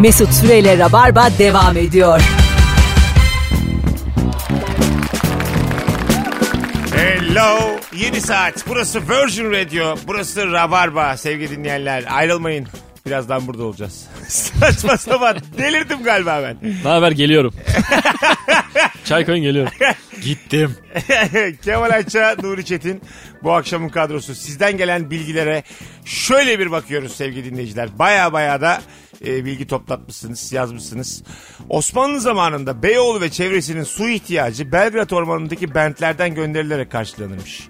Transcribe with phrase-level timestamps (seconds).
[0.00, 2.20] Mesut Süreyle Rabarba devam ediyor.
[6.96, 7.58] Hello.
[7.96, 8.64] 7 saat.
[8.68, 9.96] Burası Virgin Radio.
[10.06, 11.16] Burası Rabarba.
[11.16, 12.66] Sevgili dinleyenler ayrılmayın.
[13.06, 14.08] Birazdan burada olacağız.
[14.28, 15.36] Saçma sapan.
[15.58, 16.56] Delirdim galiba ben.
[16.84, 17.54] Ne haber geliyorum.
[19.04, 19.72] Çay koyun geliyorum.
[20.22, 20.76] Gittim.
[21.64, 23.00] Kemal Ayça, Nuri Çetin
[23.42, 24.34] bu akşamın kadrosu.
[24.34, 25.62] Sizden gelen bilgilere
[26.04, 27.98] şöyle bir bakıyoruz sevgili dinleyiciler.
[27.98, 28.80] Baya baya da
[29.26, 31.22] e, bilgi toplatmışsınız, yazmışsınız.
[31.68, 37.68] Osmanlı zamanında Beyoğlu ve çevresinin su ihtiyacı Belgrad Ormanı'ndaki bentlerden gönderilerek karşılanırmış.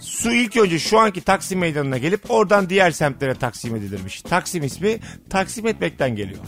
[0.00, 4.22] Su ilk önce şu anki Taksim Meydanı'na gelip oradan diğer semtlere taksim edilirmiş.
[4.22, 4.98] Taksim ismi
[5.30, 6.44] taksim etmekten geliyor.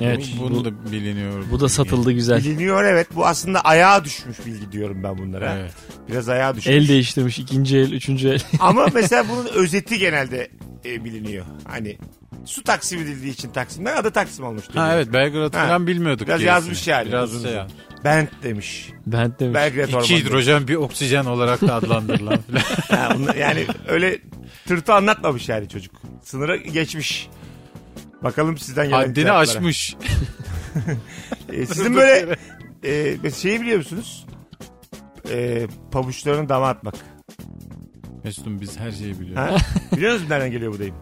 [0.00, 1.44] Evet Bunu bu, da biliniyor.
[1.50, 2.38] bu da satıldı güzel.
[2.38, 5.54] Biliniyor evet bu aslında ayağa düşmüş bilgi diyorum ben bunlara.
[5.58, 5.72] Evet.
[6.08, 6.76] Biraz ayağa düşmüş.
[6.76, 8.42] El değiştirmiş ikinci el üçüncü el.
[8.60, 10.50] Ama mesela bunun özeti genelde
[10.84, 11.46] e, biliniyor.
[11.68, 11.98] Hani
[12.44, 14.64] su taksim edildiği için Taksim'den adı Taksim olmuş.
[14.74, 16.28] Ha evet Belgrad falan bilmiyorduk.
[16.28, 17.08] Biraz yazmış yani.
[17.08, 17.58] Biraz uzun şey uzun.
[17.58, 17.66] ya.
[18.04, 18.90] Bent demiş.
[19.06, 19.54] ben demiş.
[19.54, 20.08] Belgrad İki Ormanı.
[20.08, 22.38] hidrojen bir oksijen olarak da adlandırılan
[23.14, 24.18] bunlar- yani öyle
[24.66, 25.94] tırtı anlatmamış yani çocuk.
[26.24, 27.28] Sınırı geçmiş.
[28.22, 29.38] Bakalım sizden gelen Haddini cevaplara.
[29.38, 29.96] aşmış.
[31.52, 32.36] E, sizin böyle
[32.84, 34.26] e, şeyi biliyor musunuz?
[35.30, 36.94] E, pabuçlarını dama atmak.
[38.24, 39.36] Mesut'um biz her şeyi biliyoruz.
[39.52, 39.56] Ha?
[39.96, 40.94] Biliyor musunuz nereden geliyor bu deyim?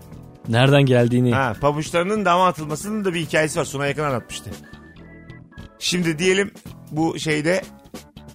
[0.49, 1.35] Nereden geldiğini.
[1.35, 3.65] Ha, pabuçlarının dama atılmasının da bir hikayesi var.
[3.65, 4.51] Suna yakın anlatmıştı.
[5.79, 6.51] Şimdi diyelim
[6.91, 7.63] bu şeyde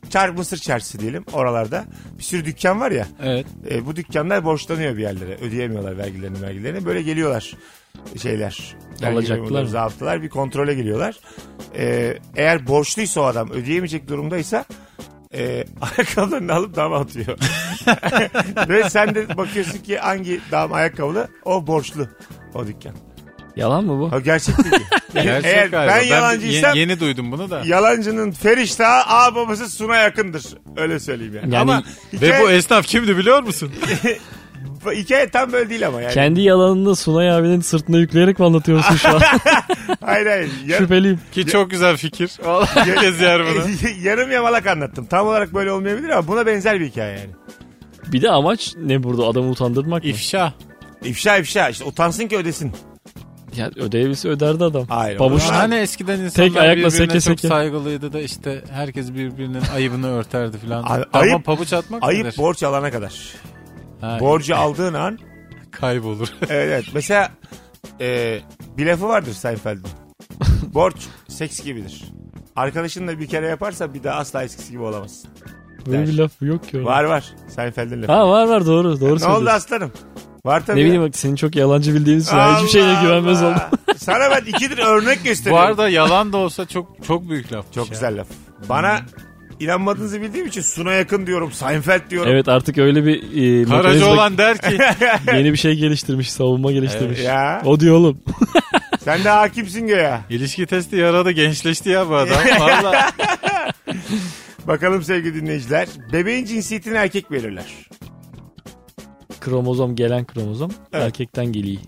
[0.09, 1.85] Çar Mısır Çarşısı diyelim oralarda.
[2.17, 3.07] Bir sürü dükkan var ya.
[3.23, 3.45] Evet.
[3.71, 5.35] E, bu dükkanlar borçlanıyor bir yerlere.
[5.35, 6.85] Ödeyemiyorlar vergilerini vergilerini.
[6.85, 7.53] Böyle geliyorlar
[8.21, 8.75] şeyler.
[9.63, 9.69] mı?
[9.69, 11.15] Zabıtalar bir kontrole geliyorlar.
[11.75, 14.65] E, eğer borçluysa o adam ödeyemeyecek durumdaysa
[15.33, 17.37] e, ayakkabılarını alıp dama atıyor.
[18.69, 22.07] Ve sen de bakıyorsun ki hangi dam ayakkabılı o borçlu
[22.53, 22.93] o dükkan.
[23.55, 24.15] Yalan mı bu?
[24.15, 24.55] O gerçek.
[25.13, 25.95] Gerçek Eğer galiba.
[25.95, 27.61] ben yalancıysam yeni, yeni duydum bunu da.
[27.65, 30.43] yalancının ferişta ağ babası Suna yakındır.
[30.77, 31.55] Öyle söyleyeyim yani.
[31.55, 31.83] Yani- ama
[32.13, 33.73] Ve hikaye, bu esnaf kimdi biliyor musun?
[34.85, 36.13] Hikaye tam böyle değil ama yani.
[36.13, 39.21] Kendi yalanını Sunay abinin sırtına yükleyerek mi anlatıyorsun şu an?
[40.05, 40.49] Hayır hayır.
[40.67, 41.19] Ya- Şüpheliyim.
[41.31, 42.31] Ki çok güzel fikir.
[42.43, 43.63] Vallahi herkes yer bunu.
[44.03, 45.05] Yarım yamalak anlattım.
[45.05, 47.29] Tam olarak böyle olmayabilir ama buna benzer bir hikaye yani.
[48.07, 50.09] Bir de amaç ne burada adamı utandırmak mı?
[50.09, 50.53] İfşa.
[51.03, 51.69] İfşa ifşa.
[51.69, 52.71] İşte utansın ki ödesin.
[53.57, 54.85] Ya ödevlisi öderdi adam.
[54.89, 55.19] Hayır.
[55.19, 57.47] Ama- Hani eskiden insanlar Tek ayakla birbirine seke çok seke.
[57.47, 60.83] saygılıydı da işte herkes birbirinin ayıbını örterdi falan.
[60.83, 62.37] Ay- Tamam ayıp- pabuç atmak Ayıp nedir?
[62.37, 63.13] borç alana kadar.
[64.01, 65.19] Ha, Borcu aldığın an
[65.71, 66.27] kaybolur.
[66.49, 66.85] evet.
[66.93, 67.31] Mesela
[68.01, 68.39] e,
[68.77, 69.89] bir lafı vardır Seinfeld'in.
[70.73, 70.95] Borç
[71.27, 72.05] seks gibidir.
[72.55, 75.29] Arkadaşınla bir kere yaparsa bir daha asla eskisi gibi olamazsın.
[75.87, 76.77] Böyle bir laf yok ki.
[76.77, 76.89] orada.
[76.89, 77.33] Var var.
[77.55, 78.11] Seinfeld'in lafı.
[78.11, 78.99] Ha var var doğru.
[78.99, 79.45] Doğru ne oldu söylüyorsun.
[79.45, 79.91] aslanım?
[80.45, 80.79] Var tabii.
[80.79, 83.69] Ne bileyim bak senin çok yalancı bildiğin için hiçbir Allah güvenmez Allah.
[83.73, 83.95] oldum.
[83.97, 85.67] Sana ben ikidir örnek Bu gösteriyorum.
[85.67, 87.73] arada yalan da olsa çok çok büyük laf.
[87.73, 88.27] Çok güzel laf.
[88.69, 88.99] Bana
[89.59, 91.51] inanmadığınızı bildiğim için Suna yakın diyorum.
[91.51, 92.31] Seinfeld diyorum.
[92.31, 94.77] Evet artık öyle bir e, mekanizma- olan der ki
[95.33, 96.31] yeni bir şey geliştirmiş.
[96.31, 97.19] Savunma geliştirmiş.
[97.19, 97.61] Ya.
[97.65, 98.19] O diyor oğlum.
[99.03, 100.21] Sen de hakimsin göya.
[100.29, 102.37] ilişki testi yaradı gençleşti ya bu adam.
[102.59, 103.11] Valla.
[104.67, 105.87] Bakalım sevgili dinleyiciler.
[106.13, 107.65] Bebeğin cinsiyetini erkek belirler.
[109.39, 111.03] kromozom gelen kromozom Evet.
[111.05, 111.81] erkekten geliyor.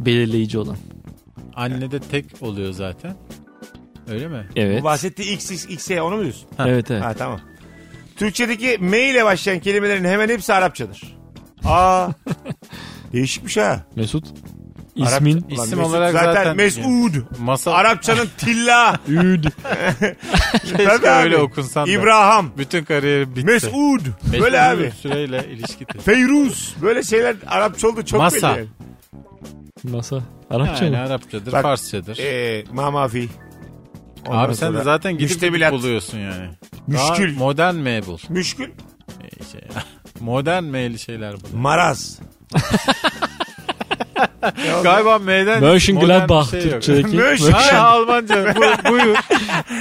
[0.00, 0.76] Belirleyici olan.
[1.54, 3.16] Annede tek oluyor zaten.
[4.08, 4.46] Öyle mi?
[4.56, 4.80] Evet.
[4.80, 6.48] Bu bahsettiği X, X, X'e onu mu diyorsun?
[6.58, 7.02] Evet evet.
[7.02, 7.40] Ha tamam.
[8.16, 11.16] Türkçedeki M ile başlayan kelimelerin hemen hepsi Arapçadır.
[11.64, 12.08] Aa.
[13.12, 13.84] Değişikmiş ha.
[13.96, 14.24] Mesut.
[14.96, 17.14] İsmin Arapça- İsim Mesut olarak zaten, zaten- Mesud.
[17.38, 19.00] Masa Arapçanın tilla.
[19.08, 19.44] Üd.
[20.76, 21.90] keşke öyle okunsan da.
[21.90, 22.50] İbrahim.
[22.58, 23.46] Bütün kariyeri bitti.
[23.46, 24.00] Mesud.
[24.24, 24.92] Mesut Böyle abi.
[25.00, 26.00] Süreyle ilişki testi.
[26.10, 26.74] Feyruz.
[26.82, 28.56] Böyle şeyler Arapça oldu çok Masa.
[28.56, 28.66] belli.
[29.84, 30.18] Masa.
[30.50, 31.02] Arapça Yani mı?
[31.02, 32.18] Arapçadır, Bak, Farsçadır.
[32.18, 33.28] Ee, mamafi.
[34.26, 35.72] Ondan Abi sen de zaten gidip müştemilat.
[35.72, 36.48] buluyorsun yani.
[36.86, 37.34] Müşkül.
[37.36, 38.18] Daha modern M bul.
[38.28, 38.68] Müşkül.
[39.22, 39.60] Ee, Şey,
[40.20, 41.58] modern M'li şeyler bul.
[41.58, 42.18] Maraz.
[44.82, 46.82] Galiba M'den Mönchengladbach modern bir şey yok.
[46.82, 47.16] Türkçedeki.
[47.16, 49.16] Mönchen- Ha Almanca bu, buyur.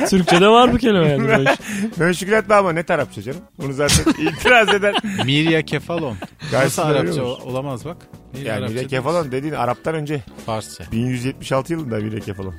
[0.10, 1.28] Türkçede var bu kelime yani.
[1.28, 1.56] Böyle.
[1.98, 3.40] Mönşükülat ama ne Arapça canım?
[3.58, 4.96] Bunu zaten itiraz eder.
[5.26, 6.18] Mirya kefalon.
[6.52, 7.44] Gayet Nasıl güzel Arapça oluyormuş.
[7.46, 7.98] o- olamaz bak.
[8.34, 9.04] Değil, Yani Arapça Mirek değil.
[9.04, 10.24] Kefalon dediğin Arap'tan önce.
[10.46, 10.84] Farsça.
[10.92, 12.56] 1176 yılında Mirek Kefalon.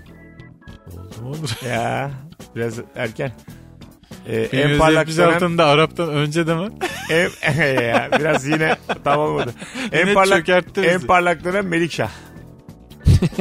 [1.24, 1.66] Olur.
[1.68, 2.10] Ya
[2.56, 3.32] biraz erken.
[4.26, 6.68] Ee, en parlak 1176 dönem altında Arap'tan önce de mi?
[7.10, 7.30] en,
[7.82, 9.54] ya, biraz yine tam olmadı.
[9.92, 12.10] En Yine parlak en parlak dönem Melikşah.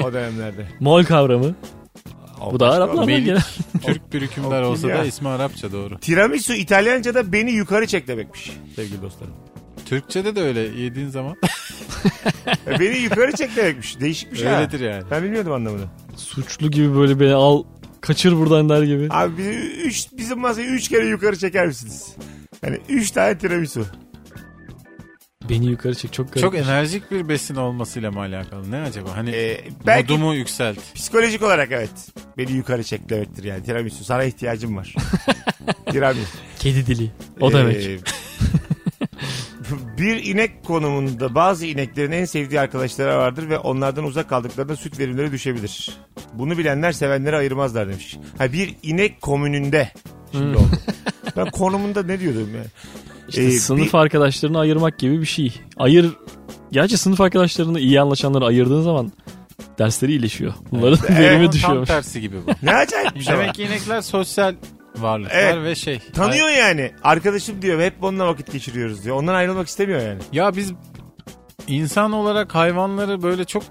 [0.04, 0.68] O dönemlerde.
[0.80, 1.56] Mol kavramı.
[2.52, 3.42] Bu da Araplar gelen.
[3.86, 4.98] Türk bir hükümdar O olsa ya?
[4.98, 6.00] da ismi Arapça doğru.
[6.00, 9.34] Tiramisu İtalyanca'da beni yukarı çek demekmiş sevgili dostlarım.
[9.86, 11.36] Türkçede de öyle yediğin zaman.
[12.80, 14.00] Beni yukarı çek demekmiş.
[14.00, 14.50] Değişikmiş ha.
[14.50, 15.04] Öyledir yani.
[15.12, 15.86] Ben bilmiyordum anlamını.
[16.36, 17.64] Suçlu gibi böyle beni al
[18.02, 19.08] kaçır buradan der gibi.
[19.10, 19.42] Abi
[19.84, 22.16] üç, bizim masayı üç kere yukarı çeker misiniz?
[22.66, 23.86] Hani üç tane tiramisu.
[25.50, 26.42] Beni yukarı çek çok garip.
[26.42, 28.72] Çok enerjik bir besin olmasıyla mı alakalı?
[28.72, 29.16] Ne acaba?
[29.18, 30.78] Hani Ee, belki modumu yükselt.
[30.96, 31.90] psikolojik olarak evet.
[32.38, 33.64] Beni yukarı çek demektir yani.
[33.64, 34.96] Tiramisu sana ihtiyacım var.
[35.92, 36.38] Tiramisu.
[36.60, 37.12] Kedi dili.
[37.42, 37.86] O demek.
[37.86, 37.98] Ee,
[39.98, 45.32] bir inek konumunda bazı ineklerin en sevdiği arkadaşları vardır ve onlardan uzak kaldıklarında süt verimleri
[45.32, 45.98] düşebilir.
[46.40, 48.18] Bunu bilenler sevenleri ayırmazlar demiş.
[48.38, 49.92] Ha bir inek komününde.
[50.32, 50.70] Şimdi oldu.
[51.38, 52.64] Ben konumunda ne diyordum ya?
[53.30, 55.54] İşte Ee, sınıf bir- arkadaşlarını ayırmak gibi bir şey.
[55.78, 56.12] Ayır
[56.72, 59.12] Gerçi sınıf arkadaşlarını iyi anlaşanları ayırdığın zaman
[59.80, 60.54] dersleri iyileşiyor.
[60.72, 61.88] Bunların Evet, verimi Tam düşüyormuş.
[61.90, 62.52] tersi gibi bu.
[62.64, 63.34] Ne acayip bir şey.
[63.34, 64.56] Demek ki inekler sosyal
[64.98, 65.64] varlıklar Evet.
[65.66, 66.00] ve şey.
[66.14, 66.92] Tanıyor yani.
[67.04, 69.16] Arkadaşım diyor hep onunla vakit geçiriyoruz diyor.
[69.16, 70.20] Ondan ayrılmak istemiyor yani.
[70.34, 70.72] Ya biz
[71.68, 73.64] insan olarak hayvanları böyle çok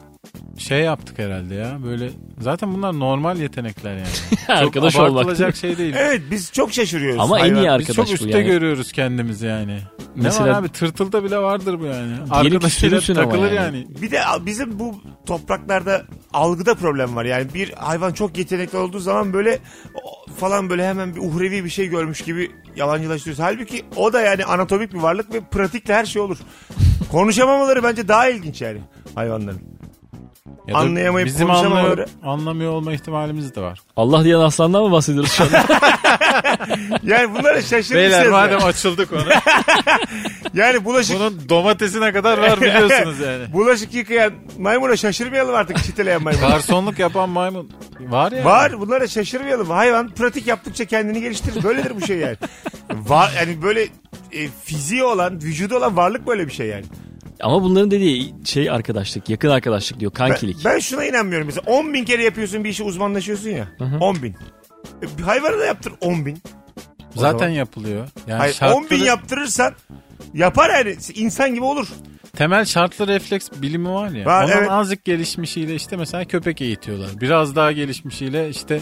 [0.59, 1.79] şey yaptık herhalde ya.
[1.85, 2.11] Böyle
[2.41, 4.07] zaten bunlar normal yetenekler yani.
[4.49, 5.57] Arkadaş çok olmak.
[5.57, 5.95] şey değil.
[5.99, 7.21] Evet biz çok şaşırıyoruz.
[7.21, 8.47] Ama en Hayvan- iyi Biz çok arkadaş bu üstte yani.
[8.51, 9.79] görüyoruz kendimizi yani.
[10.17, 12.13] ne Mesela- var abi tırtılda bile vardır bu yani.
[12.31, 13.77] Arkadaşıyla takılır yani.
[13.77, 13.87] yani.
[14.03, 14.95] Bir de bizim bu
[15.27, 16.03] topraklarda
[16.33, 17.25] algıda problem var.
[17.25, 19.59] Yani bir hayvan çok yetenekli olduğu zaman böyle
[20.37, 23.43] falan böyle hemen bir uhrevi bir şey görmüş gibi yalancılaştırıyoruz.
[23.45, 26.39] Halbuki o da yani anatomik bir varlık ve pratikle her şey olur.
[27.11, 28.79] Konuşamamaları bence daha ilginç yani
[29.15, 29.74] hayvanların.
[30.67, 33.81] Ya da Anlayamayıp bizim anlıyor, anlamıyor olma ihtimalimiz de var.
[33.97, 35.65] Allah diyen aslandan mı bahsediyoruz şu anda?
[37.03, 37.95] Yani bunlara şaşırmışız.
[37.95, 38.31] Beyler ya.
[38.31, 39.25] madem açıldık onu.
[40.55, 43.53] Yani bulaşık bunun domatesine kadar var biliyorsunuz yani.
[43.53, 46.41] bulaşık yıkayan maymuna şaşırmayalım artık çiteleyen maymun.
[46.41, 47.71] Garsonluk yapan maymun
[48.01, 48.45] var ya.
[48.45, 49.71] Var bunlara şaşırmayalım.
[49.71, 51.63] Hayvan pratik yaptıkça kendini geliştirir.
[51.63, 52.37] Böyledir bu şey yani.
[52.91, 53.83] Var yani böyle
[54.33, 56.85] e, fiziği olan, vücudu olan varlık böyle bir şey yani.
[57.41, 60.65] Ama bunların dediği şey arkadaşlık, yakın arkadaşlık diyor, Ben, kankilik.
[60.65, 61.47] ben şuna inanmıyorum.
[61.47, 63.69] Mesela 10 bin kere yapıyorsun bir işi uzmanlaşıyorsun ya.
[64.01, 64.33] 10 bin.
[65.03, 66.43] E, bir hayvanı da yaptır 10 bin.
[67.17, 68.09] O Zaten zaman- yapılıyor.
[68.27, 69.75] Yani Hayır, şartları, 10 bin yaptırırsan
[70.35, 70.97] yapar yani.
[71.15, 71.89] insan gibi olur.
[72.37, 74.25] temel şartlı refleks bilimi var ya.
[74.27, 74.71] Var, onun evet.
[74.71, 77.11] azıcık gelişmişiyle işte mesela köpek eğitiyorlar.
[77.21, 78.81] Biraz daha gelişmişiyle işte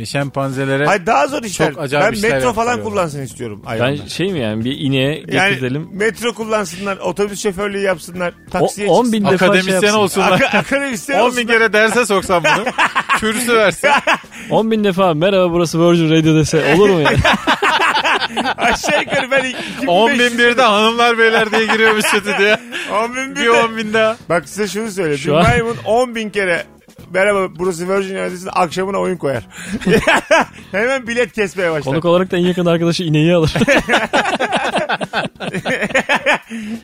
[0.00, 1.72] e, şempanzelere Hayır daha zor işler.
[1.72, 2.92] Çok acayip ben işler metro falan yaptırıyorlar.
[2.94, 3.62] kullansın istiyorum.
[3.80, 5.88] Ben şey mi yani bir ineğe yani getirtelim.
[5.92, 9.98] metro kullansınlar, otobüs şoförlüğü yapsınlar, O, taksiye 10 bin defa şey akademisyen yapsın.
[9.98, 10.32] olsunlar.
[10.32, 11.46] Ak- akademisyen 10 bin olsunlar.
[11.46, 12.64] kere derse soksan bunu.
[13.20, 13.92] kürsü versen.
[14.50, 17.16] 10 bin defa merhaba burası Virgin Radio dese olur mu yani?
[18.56, 22.60] Aşağı yukarı ben 2500 10 bin bir de hanımlar beyler diye giriyormuş stüdyoya.
[23.04, 24.16] 10 bin bir Bir de- 10 bin daha.
[24.28, 25.18] Bak size şunu söyle.
[25.18, 26.64] Şu bir an- maymun 10 bin kere
[27.10, 29.46] merhaba burası Virgin Üniversitesi'nin akşamına oyun koyar.
[30.70, 31.92] Hemen bilet kesmeye başlar.
[31.92, 33.54] Konuk olarak da en yakın arkadaşı ineği alır.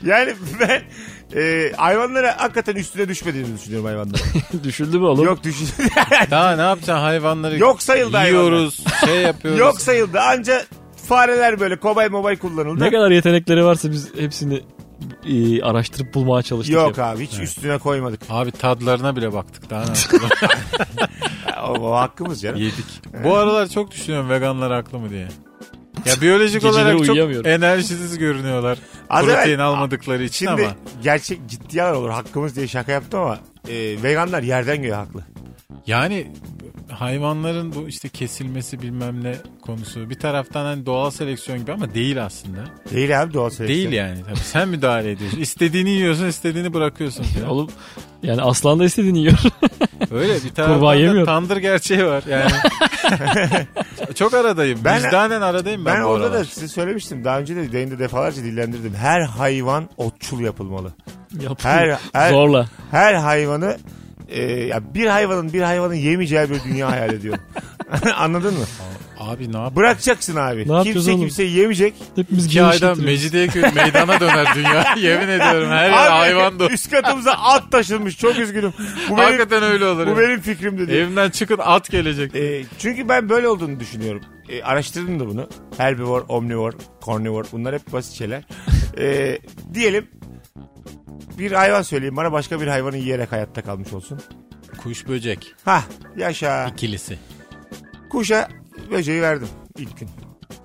[0.05, 0.83] Yani ben
[1.41, 4.23] e, hayvanlara hakikaten üstüne düşmediğini düşünüyorum hayvanlara.
[4.65, 5.25] Düşüldü mü oğlum?
[5.25, 5.57] Yok düş
[6.31, 7.59] Daha ne yapacaksın hayvanları?
[7.59, 9.61] Yok sayıldı Yiyoruz, şey yapıyoruz.
[9.61, 10.21] Yok sayıldı.
[10.21, 10.63] Anca
[11.09, 12.85] fareler böyle kobay mobay kullanıldı.
[12.85, 14.63] Ne kadar yetenekleri varsa biz hepsini
[15.27, 16.75] e, araştırıp bulmaya çalıştık.
[16.75, 16.99] Yok hep.
[16.99, 18.21] abi hiç üstüne koymadık.
[18.31, 20.31] Abi tadlarına bile baktık daha ne yapalım.
[21.65, 22.61] O, o hakkımız canım.
[22.61, 22.85] Yedik.
[23.25, 25.29] Bu aralar çok düşünüyorum veganlar haklı mı diye.
[26.07, 28.79] Ya biyolojik Geceleri olarak çok enerjisiz görünüyorlar.
[29.11, 30.75] Az Protein evvel- almadıkları için Şimdi ama.
[31.03, 33.39] gerçek ciddiler olur hakkımız diye şaka yaptım ama
[33.69, 35.25] e, veganlar yerden göğe haklı.
[35.87, 36.33] Yani
[36.91, 42.25] hayvanların bu işte kesilmesi bilmem ne konusu bir taraftan hani doğal seleksiyon gibi ama değil
[42.25, 42.59] aslında.
[42.95, 43.93] Değil abi doğal seleksiyon.
[43.93, 44.19] Değil yani.
[44.29, 45.39] Tabii sen müdahale ediyorsun.
[45.39, 47.23] İstediğini yiyorsun, istediğini bırakıyorsun.
[47.25, 47.49] falan.
[47.49, 47.71] Oğlum
[48.23, 49.39] yani aslan da istediğini yiyor.
[50.11, 51.27] Öyle bir taraftan da yemiyor.
[51.27, 52.51] tandır gerçeği var yani.
[54.15, 54.81] Çok aradayım.
[54.85, 56.41] Ben- Vicdanen aradayım ben, Ben bu orada aralar.
[56.41, 57.25] da size söylemiştim.
[57.25, 58.95] Daha önce de yayında defalarca dillendirdim.
[58.95, 60.93] Her hayvan otçul yapılmalı.
[61.33, 61.57] Yapıyor.
[61.59, 62.67] Her, her, Zorla.
[62.91, 63.77] her hayvanı
[64.29, 67.41] e, ya bir hayvanın bir hayvanın yemeyeceği bir dünya hayal ediyorum.
[68.17, 68.65] Anladın mı?
[69.19, 69.77] Abi ne yap?
[69.77, 70.61] Bıracaksın abi.
[70.61, 71.21] yapacağız Kimse oğlum?
[71.21, 71.95] kimseyi yemeyecek.
[72.17, 73.01] Hepimiz İki aydan.
[73.01, 74.95] Mecidiyeköy meydana döner dünya.
[74.97, 76.69] Yemin ediyorum her yer Abi, hayvan dolu.
[76.71, 78.19] Üst katımıza at taşınmış.
[78.19, 78.73] Çok üzgünüm.
[79.11, 80.07] Bu benim, Hakikaten öyle olur.
[80.07, 80.19] bu ya.
[80.19, 80.99] benim fikrimdi diye.
[80.99, 82.35] Evimden çıkın at gelecek.
[82.35, 84.23] E, çünkü ben böyle olduğunu düşünüyorum.
[84.49, 85.49] E, araştırdım da bunu.
[85.77, 88.43] Herbivore, omnivore, carnivore bunlar hep basit şeyler.
[88.99, 89.39] E,
[89.75, 90.07] diyelim
[91.39, 94.21] bir hayvan söyleyeyim bana başka bir hayvanı yiyerek hayatta kalmış olsun.
[94.83, 95.83] Kuş böcek Hah
[96.17, 96.67] yaşa.
[96.67, 97.19] ikilisi.
[98.11, 98.49] Kuşa
[98.91, 100.09] böceği verdim ilk gün.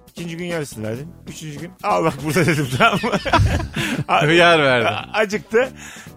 [0.09, 1.07] İkinci gün yarısını verdim.
[1.27, 3.11] Üçüncü gün al bak burada dedim tamam mı?
[4.07, 4.87] A- Hıyar verdim.
[4.87, 5.69] a- Acıktı.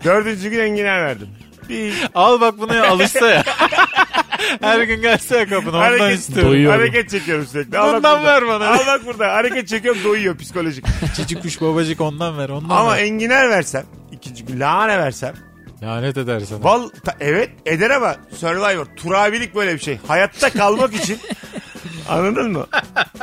[0.05, 1.29] Dördüncü gün enginar verdim.
[1.69, 3.45] Bir Al bak buna ya alışsa ya.
[4.61, 6.51] Her gün gelse ya kapına ondan hareket, istiyorum.
[6.53, 6.73] Doyuyor.
[6.73, 7.79] hareket çekiyorum sürekli.
[7.79, 8.35] Al Bundan burada.
[8.43, 8.69] ver bana.
[8.69, 9.33] Al bak burada.
[9.33, 10.85] Hareket çekiyorum doyuyor psikolojik.
[11.17, 13.03] Cici kuş babacık ondan ver ondan Ama ver.
[13.03, 15.35] enginar versem ikinci gün lahana versem.
[15.83, 16.65] Lanet eder sana.
[16.65, 19.99] Val ta- evet eder ama Survivor turabilik böyle bir şey.
[20.09, 21.19] Hayatta kalmak için
[22.09, 22.67] anladın mı?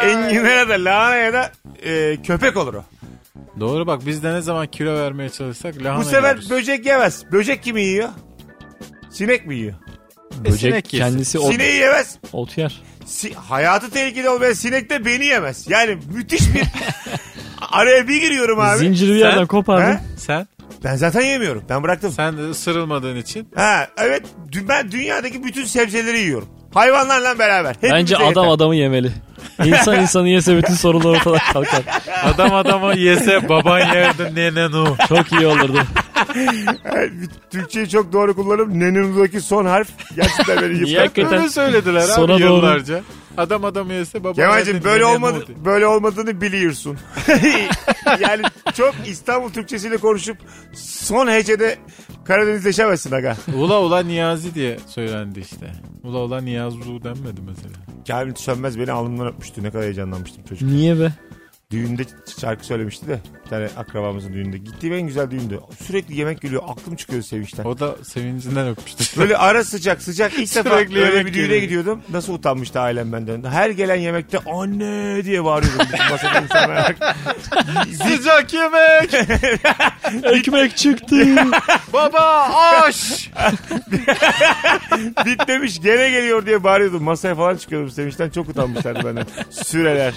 [0.02, 1.52] Enginlere de lahanaya da
[1.84, 2.84] e, köpek olur o.
[3.60, 6.50] Doğru bak biz de ne zaman kilo vermeye çalışsak lahana Bu sefer yiyoruz.
[6.50, 7.32] böcek yemez.
[7.32, 8.10] Böcek kimi yiyor?
[9.10, 9.74] Sinek mi yiyor?
[10.46, 11.06] Böcek sinek yesin.
[11.08, 12.18] kendisi ot, Sineği yemez.
[12.34, 12.82] ot yer.
[13.06, 15.66] Si- hayatı tehlikeli olmayan sinek de beni yemez.
[15.70, 16.64] Yani müthiş bir...
[17.72, 18.78] Araya bir giriyorum abi.
[18.78, 19.92] Zinciri bir Sen- yerden kopardın.
[19.94, 20.00] He?
[20.18, 20.48] Sen
[20.84, 21.64] Ben zaten yemiyorum.
[21.70, 22.12] Ben bıraktım.
[22.12, 26.50] sen de ısırılmadığın için Ha evet dü- ben dünyadaki bütün sebzeleri yiyorum.
[26.74, 27.70] Hayvanlarla beraber.
[27.76, 28.48] Hepimize Bence adam yeter.
[28.48, 29.12] adamı yemeli.
[29.66, 31.82] İnsan insanı yese bütün sorunlar ortadan kalkar.
[32.24, 34.96] adam adamı yese baban yerdi nene nu.
[35.10, 35.80] Çok iyi olurdu.
[37.52, 41.00] Türkçeyi çok doğru kullanıp nenunudaki son harf gerçekten beni Niye yıprattı.
[41.02, 41.38] hakikaten?
[41.40, 42.54] Öyle söylediler Sona abi doğru.
[42.54, 43.02] yıllarca.
[43.42, 46.98] Adam adamı yese baban Kemal'cim böyle olmadı, böyle olmadığını biliyorsun.
[48.20, 48.42] yani
[48.74, 50.38] çok İstanbul Türkçesiyle konuşup
[50.74, 51.78] son hecede
[52.26, 53.38] Karadenizleşemezsin aga.
[53.58, 55.72] Ula ula Niyazi diye söylendi işte.
[56.04, 57.74] Ula ula Niyazu denmedi mesela.
[58.08, 59.64] Kamil Sönmez beni alnımdan öpmüştü.
[59.64, 60.70] Ne kadar heyecanlanmıştım çocuk.
[60.70, 61.12] Niye be?
[61.72, 62.02] Düğünde
[62.42, 63.20] şarkı söylemişti de.
[63.46, 64.58] Bir tane akrabamızın düğünde.
[64.58, 65.60] Gittiğim en güzel düğündü.
[65.88, 66.64] Sürekli yemek geliyor.
[66.68, 67.64] Aklım çıkıyor sevinçten.
[67.64, 69.04] O da sevincinden öpmüştü.
[69.20, 71.62] Böyle ara sıcak sıcak ilk defa Sürekli yemek bir düğüne geliyor.
[71.62, 72.02] gidiyordum.
[72.10, 73.44] Nasıl utanmıştı ailem benden.
[73.44, 75.86] Her gelen yemekte anne diye bağırıyordum.
[75.94, 76.96] Bütün masada insanlar.
[78.08, 79.14] Sıcak yemek.
[80.38, 81.26] Ekmek çıktı.
[81.94, 82.50] Baba
[82.84, 83.30] aş.
[85.26, 87.04] Bitmemiş gene geliyor diye bağırıyordum.
[87.04, 88.30] Masaya falan çıkıyordum sevinçten.
[88.30, 89.26] Çok utanmışlardı benden.
[89.50, 90.14] Süreler.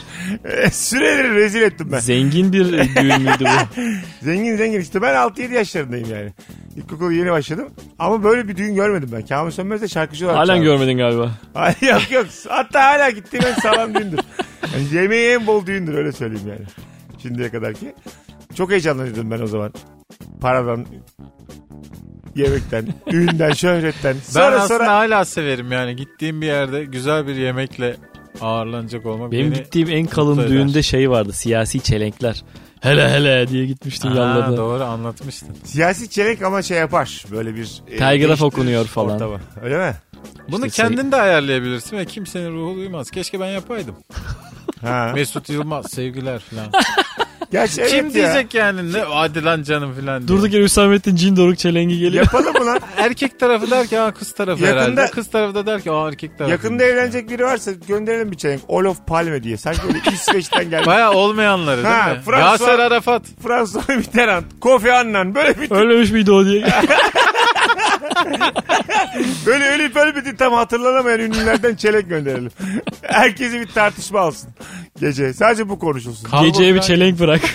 [0.73, 1.99] Süreleri rezil ettim ben.
[1.99, 3.83] Zengin bir düğün müydü bu?
[4.25, 6.33] Zengin zengin işte ben 6-7 yaşlarındayım yani.
[6.77, 7.69] İlkokulu yeni başladım.
[7.99, 9.27] Ama böyle bir düğün görmedim ben.
[9.27, 11.31] Kamil Sönmez de şarkıcı olarak Halen görmedin galiba.
[11.55, 12.27] Ay, yok yok.
[12.49, 14.21] Hatta hala gittiğim en sağlam düğündür.
[14.75, 16.67] Yani yemeği en bol düğündür öyle söyleyeyim yani.
[17.23, 17.95] Şimdiye kadar ki.
[18.55, 19.73] Çok heyecanlanıyordum ben o zaman.
[20.41, 20.87] Paradan,
[22.37, 24.15] yemekten, düğünden, şöhretten.
[24.15, 25.97] Ben Sonra aslında sonra hala severim yani.
[25.97, 27.97] Gittiğim bir yerde güzel bir yemekle
[28.41, 29.55] ağırlanacak olmak Benim beni...
[29.55, 30.49] gittiğim en kalın eder.
[30.49, 31.33] düğünde şey vardı.
[31.33, 32.43] Siyasi çelenkler.
[32.81, 34.57] Hele hele diye gitmiştim yanladı.
[34.57, 35.57] doğru anlatmıştın.
[35.65, 37.25] siyasi çelenk ama şey yapar.
[37.31, 37.83] Böyle bir...
[37.89, 39.15] e, Telgraf okunuyor falan.
[39.15, 39.41] ortamı.
[39.63, 39.95] Öyle mi?
[40.49, 43.11] Bunu İşte kendin de ayarlayabilirsin ve kimsenin ruhu duymaz.
[43.11, 43.95] Keşke ben yapaydım.
[44.83, 45.11] Ha.
[45.15, 46.67] Mesut Yılmaz sevgiler falan.
[47.55, 48.15] Gerçi evet Kim ya.
[48.15, 50.29] diyecek yani ne hadi lan canım falan diye.
[50.29, 52.25] Durduk yere Hüsamettin Cindoruk çelengi geliyor.
[52.25, 52.79] Yapalım mı lan?
[52.97, 55.11] Erkek tarafı der ki aa kız tarafı Yakında- herhalde.
[55.11, 56.51] Kız tarafı da der ki aa erkek tarafı.
[56.53, 58.61] Yakında evlenecek biri varsa gönderelim bir çelenk.
[58.69, 59.57] Olof Palme diye.
[59.57, 60.87] Sanki böyle İsveç'ten gelmiş.
[60.95, 62.21] Baya olmayanları değil Ha, mi?
[62.27, 63.23] Fransa- Yaser Arafat.
[63.43, 66.67] François Mitterrand, Kofi Annan böyle bir Ölmemiş miydi o diye.
[69.47, 72.51] böyle ölüp ölmedi tam hatırlanamayan ünlülerden çelenk gönderelim.
[73.03, 74.51] Herkese bir tartışma alsın
[75.01, 75.33] gece.
[75.33, 76.31] Sadece bu konuşulsun.
[76.43, 77.41] Geceye bir çelenk bırak.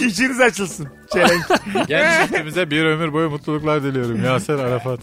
[0.00, 0.88] İçiniz açılsın.
[1.12, 1.44] Çelenk.
[1.88, 4.24] Genç çiftimize bir ömür boyu mutluluklar diliyorum.
[4.24, 5.00] Yaser Arafat.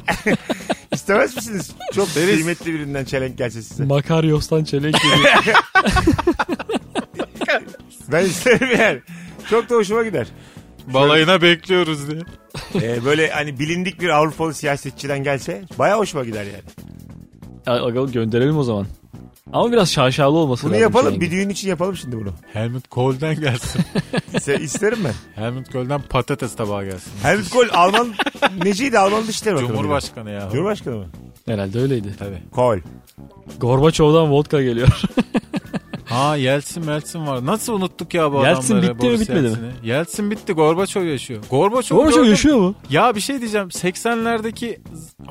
[0.94, 1.72] İstemez misiniz?
[1.96, 2.36] Çok Deriz.
[2.36, 3.84] kıymetli birinden çelenk gelse size.
[3.84, 5.56] Makaryos'tan çelenk geliyor.
[8.12, 9.02] Ben isterim yani.
[9.50, 10.28] Çok da hoşuma gider.
[10.88, 12.22] Balayına bekliyoruz diye.
[12.76, 16.64] Ee, böyle hani bilindik bir Avrupalı siyasetçiden gelse baya hoşuma gider yani.
[17.82, 18.86] Aga gönderelim o zaman.
[19.54, 21.06] Ama biraz şaşalı olması Bunu lazım yapalım.
[21.06, 21.22] çelengi.
[21.22, 22.30] Bir düğün için yapalım şimdi bunu.
[22.54, 23.82] Helmut Kohl'den gelsin.
[24.34, 25.44] İste- İsterim ben.
[25.44, 27.12] Helmut Kohl'den patates tabağı gelsin.
[27.24, 28.14] Helmut Kohl Alman
[28.64, 29.70] neciydi Alman Dışişleri Bakanı.
[29.70, 30.50] Cumhurbaşkanı ya.
[30.52, 31.06] Cumhurbaşkanı mı?
[31.46, 32.16] Herhalde öyleydi.
[32.20, 32.42] Tabii.
[32.52, 32.78] Kohl.
[33.60, 34.88] Gorbaçov'dan vodka geliyor.
[36.14, 37.46] Ha Yeltsin Meltsin var.
[37.46, 38.96] Nasıl unuttuk ya bu Yeltsin adamları?
[38.96, 39.48] bitti mi, Boris bitmedi mi?
[39.48, 39.72] Yeltsin'i?
[39.90, 40.54] Yeltsin bitti.
[40.54, 41.44] Gorbaçov yaşıyor.
[41.50, 42.30] Gorbaçov, Gorbaçov gördüm.
[42.32, 42.76] yaşıyor mu?
[42.90, 43.68] Ya bir şey diyeceğim.
[43.68, 44.80] 80'lerdeki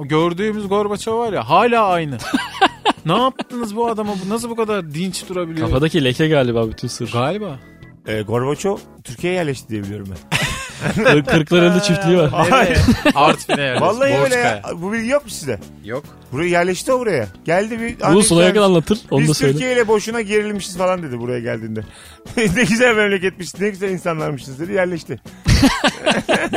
[0.01, 2.19] gördüğümüz Gorbaçov var ya hala aynı.
[3.07, 4.13] ne yaptınız bu adama?
[4.29, 5.69] Nasıl bu kadar dinç durabiliyor?
[5.69, 7.13] Kafadaki leke galiba bütün sır.
[7.13, 7.59] Galiba.
[8.07, 10.39] Ee, Gorbaçov Türkiye'ye yerleşti diye biliyorum ben.
[10.95, 12.31] Kır- Kırklareli çiftliği var.
[12.31, 12.79] Hayır.
[13.15, 13.85] Artvin'e yerleşti.
[13.87, 14.61] Vallahi öyle ya.
[14.63, 14.83] Borçkaya.
[14.83, 15.59] Bu bilgi yok mu size?
[15.85, 16.05] Yok.
[16.33, 17.27] Buraya yerleşti o buraya.
[17.45, 17.97] Geldi bir...
[18.13, 18.99] Bunu Suna yakın anlatır.
[19.11, 19.53] Onu Biz da söyle.
[19.53, 21.81] Türkiye ile boşuna gerilmişiz falan dedi buraya geldiğinde.
[22.57, 25.21] ne güzel memleketmiş, ne güzel insanlarmışız dedi yerleşti.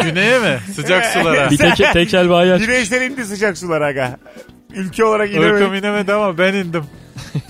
[0.04, 0.60] Güneye mi?
[0.76, 1.52] Sıcak sulara.
[1.52, 2.62] Bir tek, tekel bayi aç.
[2.62, 4.18] Bireysel indi sıcak sular aga.
[4.74, 5.78] Ülke olarak Irkım inemedi.
[5.78, 6.84] inemedi ama ben indim.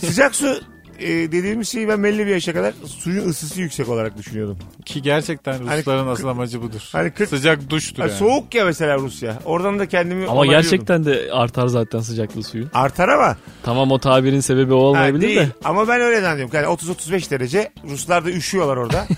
[0.05, 0.59] sıcak su
[0.99, 4.57] e, dediğimiz şeyi ben belli bir yaşa kadar suyun ısısı yüksek olarak düşünüyordum.
[4.85, 6.89] Ki gerçekten Rusların asıl amacı budur.
[6.91, 8.17] Hani kırk- Sıcak duştur Ha, yani.
[8.17, 9.39] Soğuk ya mesela Rusya.
[9.45, 10.61] Oradan da kendimi Ama onaylıyordum.
[10.69, 12.69] gerçekten de artar zaten sıcaklığı suyun.
[12.73, 13.37] Artar ama.
[13.63, 15.37] Tamam o tabirin sebebi o Ha, olmayabilir değil.
[15.39, 15.47] de.
[15.63, 16.55] Ama ben öyle zannediyorum.
[16.55, 17.71] Yani 30-35 derece.
[17.89, 19.05] Ruslar da üşüyorlar orada.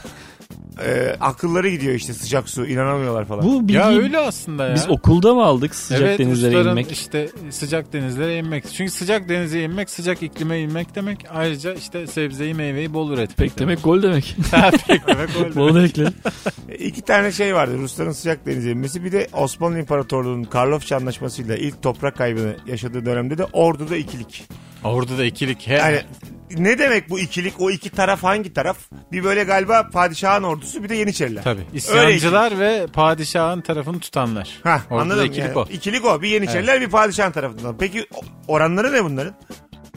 [0.86, 3.44] e, akılları gidiyor işte sıcak su inanamıyorlar falan.
[3.46, 4.76] Bu bilgiyi Ya öyle aslında ya.
[4.76, 6.92] biz okulda mı aldık sıcak evet, denizlere Rusların inmek?
[6.92, 8.64] işte sıcak denizlere inmek.
[8.74, 11.26] Çünkü sıcak denize inmek, sıcak iklime inmek demek.
[11.34, 13.38] Ayrıca işte sebzeyi, meyveyi bol üretmek.
[13.38, 14.36] Pek demek gol demek.
[14.88, 15.56] Pek demek.
[15.56, 16.14] Bunu da ekledim.
[16.70, 17.78] E, İki tane şey vardı.
[17.78, 19.04] Rusların sıcak denize inmesi.
[19.04, 24.44] Bir de Osmanlı İmparatorluğu'nun Karlofça Anlaşması'yla ilk toprak kaybını yaşadığı dönemde de orduda ikilik.
[24.94, 25.68] Orada da ikilik.
[25.68, 25.74] He.
[25.74, 26.02] Yani
[26.58, 27.54] ne demek bu ikilik?
[27.60, 28.78] O iki taraf hangi taraf?
[29.12, 31.44] Bir böyle galiba padişahın ordusu bir de Yeniçeriler.
[31.44, 31.62] Tabii.
[31.74, 34.50] İsyancılar ve padişahın tarafını tutanlar.
[34.64, 35.26] Ha, Orada anladım.
[35.26, 35.58] ikilik yani.
[35.58, 35.66] o.
[35.72, 36.22] İkilik o.
[36.22, 37.78] Bir Yeniçeriler bir padişahın tarafından.
[37.78, 38.06] Peki
[38.48, 39.34] oranları ne bunların?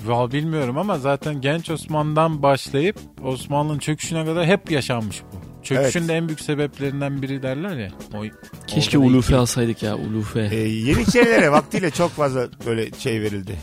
[0.04, 5.62] Val bilmiyorum ama zaten genç Osman'dan başlayıp Osmanlı'nın çöküşüne kadar hep yaşanmış bu.
[5.64, 6.08] Çöküşün Evet.
[6.08, 7.90] de en büyük sebeplerinden biri derler ya.
[8.14, 8.22] O,
[8.66, 9.40] Keşke ulufe ikilik.
[9.40, 10.48] alsaydık ya ulufe.
[10.52, 13.56] Ee, Yeniçerilere vaktiyle çok fazla böyle şey verildi.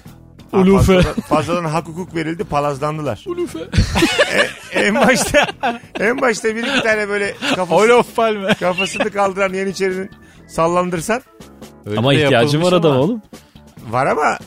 [0.53, 0.93] Ulufe.
[1.01, 3.23] Fazladan, fazladan hak hukuk verildi palazlandılar.
[3.27, 3.59] Ulufe.
[4.73, 5.47] en başta
[5.99, 8.53] en başta bir iki tane böyle kafası, Palme.
[8.59, 10.09] kafasını kaldıran Yeniçerinin
[10.47, 11.21] sallandırsan
[11.85, 13.21] Öyle Ama ihtiyacım var yapılmış adam ama oğlum.
[13.89, 14.37] var ama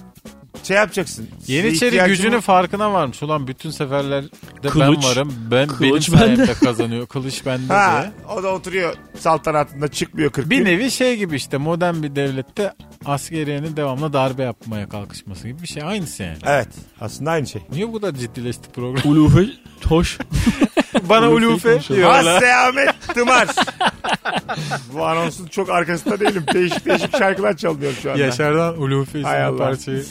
[0.74, 1.28] şey yapacaksın.
[1.46, 2.40] Yeniçeri ihtiyacım gücünün var.
[2.40, 3.22] farkına varmış.
[3.22, 4.28] Ulan bütün seferlerde
[4.64, 5.04] ben Kılıç.
[5.04, 5.34] varım.
[5.50, 6.54] Ben Kılıç benim sayemde bende.
[6.54, 7.06] kazanıyor.
[7.06, 8.12] Kılıç bende Ha, diye.
[8.36, 10.64] o da oturuyor saltanatında çıkmıyor 40 Bir gün.
[10.64, 12.72] nevi şey gibi işte modern bir devlette
[13.04, 15.82] askeriyenin devamlı darbe yapmaya kalkışması gibi bir şey.
[15.82, 16.38] Aynısı yani.
[16.46, 16.68] Evet
[17.00, 17.62] aslında aynı şey.
[17.72, 19.12] Niye bu kadar ciddileşti program?
[19.12, 19.44] Ulufe
[19.88, 20.18] hoş.
[21.08, 21.98] Bana Ulufe ulufe konuşalım.
[22.00, 22.24] diyorlar.
[22.26, 23.48] Hasse Ahmet Tımar.
[24.94, 26.44] Bu anonsun çok arkasında değilim.
[26.54, 28.22] Değişik değişik şarkılar çalıyor şu anda.
[28.22, 29.56] Yaşar'dan ulufe Hay isimli Allah.
[29.58, 30.04] parçayı.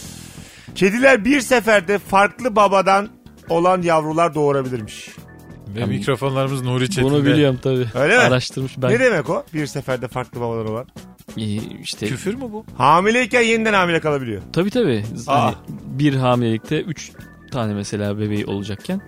[0.79, 3.09] Kediler bir seferde farklı babadan
[3.49, 5.09] olan yavrular doğurabilirmiş.
[5.75, 7.05] Ve mikrofonlarımız Nuri Çetin'de.
[7.13, 7.85] Bunu biliyorum tabii.
[7.95, 8.21] Öyle mi?
[8.23, 8.91] Araştırmış ben.
[8.91, 9.43] Ne demek o?
[9.53, 10.85] Bir seferde farklı babadan olan.
[11.83, 12.65] İşte Küfür mü bu?
[12.77, 14.41] Hamileyken yeniden hamile kalabiliyor.
[14.53, 15.03] tabii tabii.
[15.27, 15.45] Aa.
[15.45, 15.55] Hani
[15.85, 17.11] bir hamilelikte 3
[17.51, 19.01] tane mesela bebeği olacakken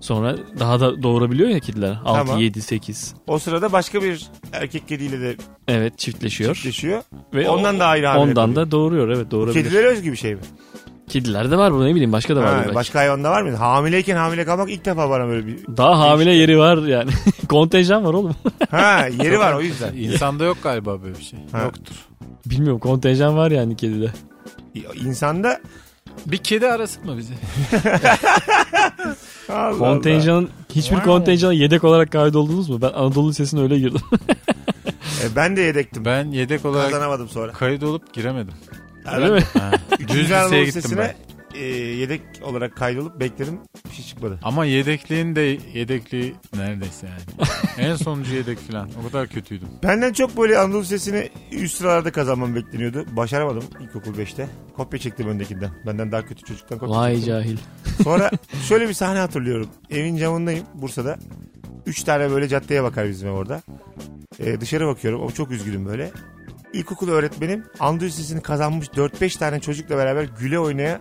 [0.00, 1.98] sonra daha da doğurabiliyor ya kediler.
[2.04, 2.40] 6, Tamam.
[2.42, 3.14] 7, 8.
[3.26, 5.36] O sırada başka bir erkek kediyle de
[5.68, 6.54] Evet çiftleşiyor.
[6.54, 7.02] çiftleşiyor.
[7.34, 8.66] Ve Ondan o- da ayrı hamile Ondan kalıyor.
[8.66, 9.64] da doğuruyor evet doğurabilir.
[9.64, 10.40] Kedilere özgü bir şey mi?
[11.08, 12.54] Kedilerde var bu ne bileyim başka da var.
[12.54, 12.74] Ha, belki.
[12.74, 13.56] başka hayvanda var mı?
[13.56, 15.58] Hamileyken hamile kalmak ilk defa bana böyle bir...
[15.76, 17.10] Daha hamile yeri var yani.
[17.48, 18.34] Kontenjan var oğlum.
[18.70, 19.94] Ha yeri var o yüzden.
[19.96, 21.38] İnsanda yok galiba böyle bir şey.
[21.52, 21.62] Ha.
[21.62, 21.94] Yoktur.
[22.46, 24.10] Bilmiyorum kontenjan var yani kedide.
[24.94, 25.60] İnsanda
[26.26, 27.32] Bir kedi arasın mı bizi?
[29.78, 31.04] Kontenjanın hiçbir Wow.
[31.12, 32.82] kontenjana yedek olarak kaydoldunuz mu?
[32.82, 34.00] Ben Anadolu Lisesi'ne öyle girdim.
[35.24, 36.04] E, ben de yedektim.
[36.04, 37.52] Ben yedek olarak Kazanamadım sonra.
[37.52, 38.54] kayıt olup giremedim.
[39.16, 39.40] Öyle mi?
[39.98, 41.14] Düz Üçüncü Anadolu liseye gittim Lisesi'ne
[41.54, 41.60] ben.
[41.60, 43.58] e, yedek olarak kaydolup bekledim.
[43.90, 44.38] Bir şey çıkmadı.
[44.42, 47.48] Ama yedekliğin de yedekliği neredeyse yani.
[47.78, 48.90] en sonuncu yedek falan.
[49.02, 49.68] O kadar kötüydüm.
[49.82, 53.04] Benden çok böyle Anadolu Lisesi'ni üst sıralarda kazanmam bekleniyordu.
[53.10, 54.48] Başaramadım ilkokul 5'te.
[54.76, 55.70] Kopya çektim öndekinden.
[55.86, 57.28] Benden daha kötü çocuktan kopya Vay çektim.
[57.34, 57.56] cahil.
[58.04, 58.30] Sonra
[58.68, 59.68] şöyle bir sahne hatırlıyorum.
[59.90, 61.16] Evin camındayım Bursa'da.
[61.86, 63.62] Üç tane böyle caddeye bakar bizim ev orada.
[64.40, 65.22] Ee, dışarı bakıyorum.
[65.22, 66.10] O çok üzgünüm böyle.
[66.72, 71.00] İlkokul öğretmenim Anadolu Lisesi'ni kazanmış 4-5 tane çocukla beraber güle oynaya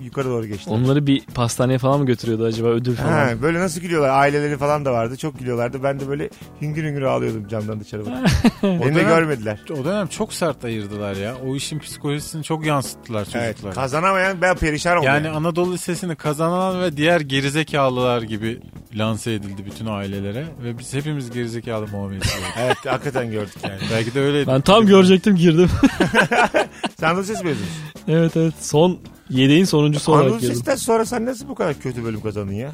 [0.00, 0.70] yukarı doğru geçti.
[0.70, 3.12] Onları bir pastaneye falan mı götürüyordu acaba ödül falan?
[3.12, 4.08] Ha, böyle nasıl gülüyorlar.
[4.08, 5.16] Aileleri falan da vardı.
[5.16, 5.82] Çok gülüyorlardı.
[5.82, 6.30] Ben de böyle
[6.60, 8.30] hüngür hüngür ağlıyordum camdan dışarı bakıp.
[8.62, 9.60] Beni de dönem- görmediler.
[9.80, 11.34] O dönem çok sert ayırdılar ya.
[11.46, 13.44] O işin psikolojisini çok yansıttılar çocuklara.
[13.44, 15.06] Evet, kazanamayan ben perişan oldum.
[15.06, 18.60] Yani Anadolu Lisesi'ni kazanan ve diğer gerizekalılar gibi
[18.96, 20.44] lanse edildi bütün ailelere.
[20.64, 22.54] Ve biz hepimiz gerizekalı muamelesi yaptık.
[22.60, 23.78] Evet hakikaten gördük yani.
[23.92, 24.46] Belki de öyleydi.
[24.46, 25.70] Ben tam görecektim girdim.
[27.00, 27.74] Sen Anadolu Lisesi mezunusun.
[28.08, 28.98] evet evet son
[29.30, 30.50] yedeğin sonuncusu olarak Anadolu girdim.
[30.50, 32.72] Lisesi'nden sonra sen nasıl bu kadar kötü bölüm kazandın ya?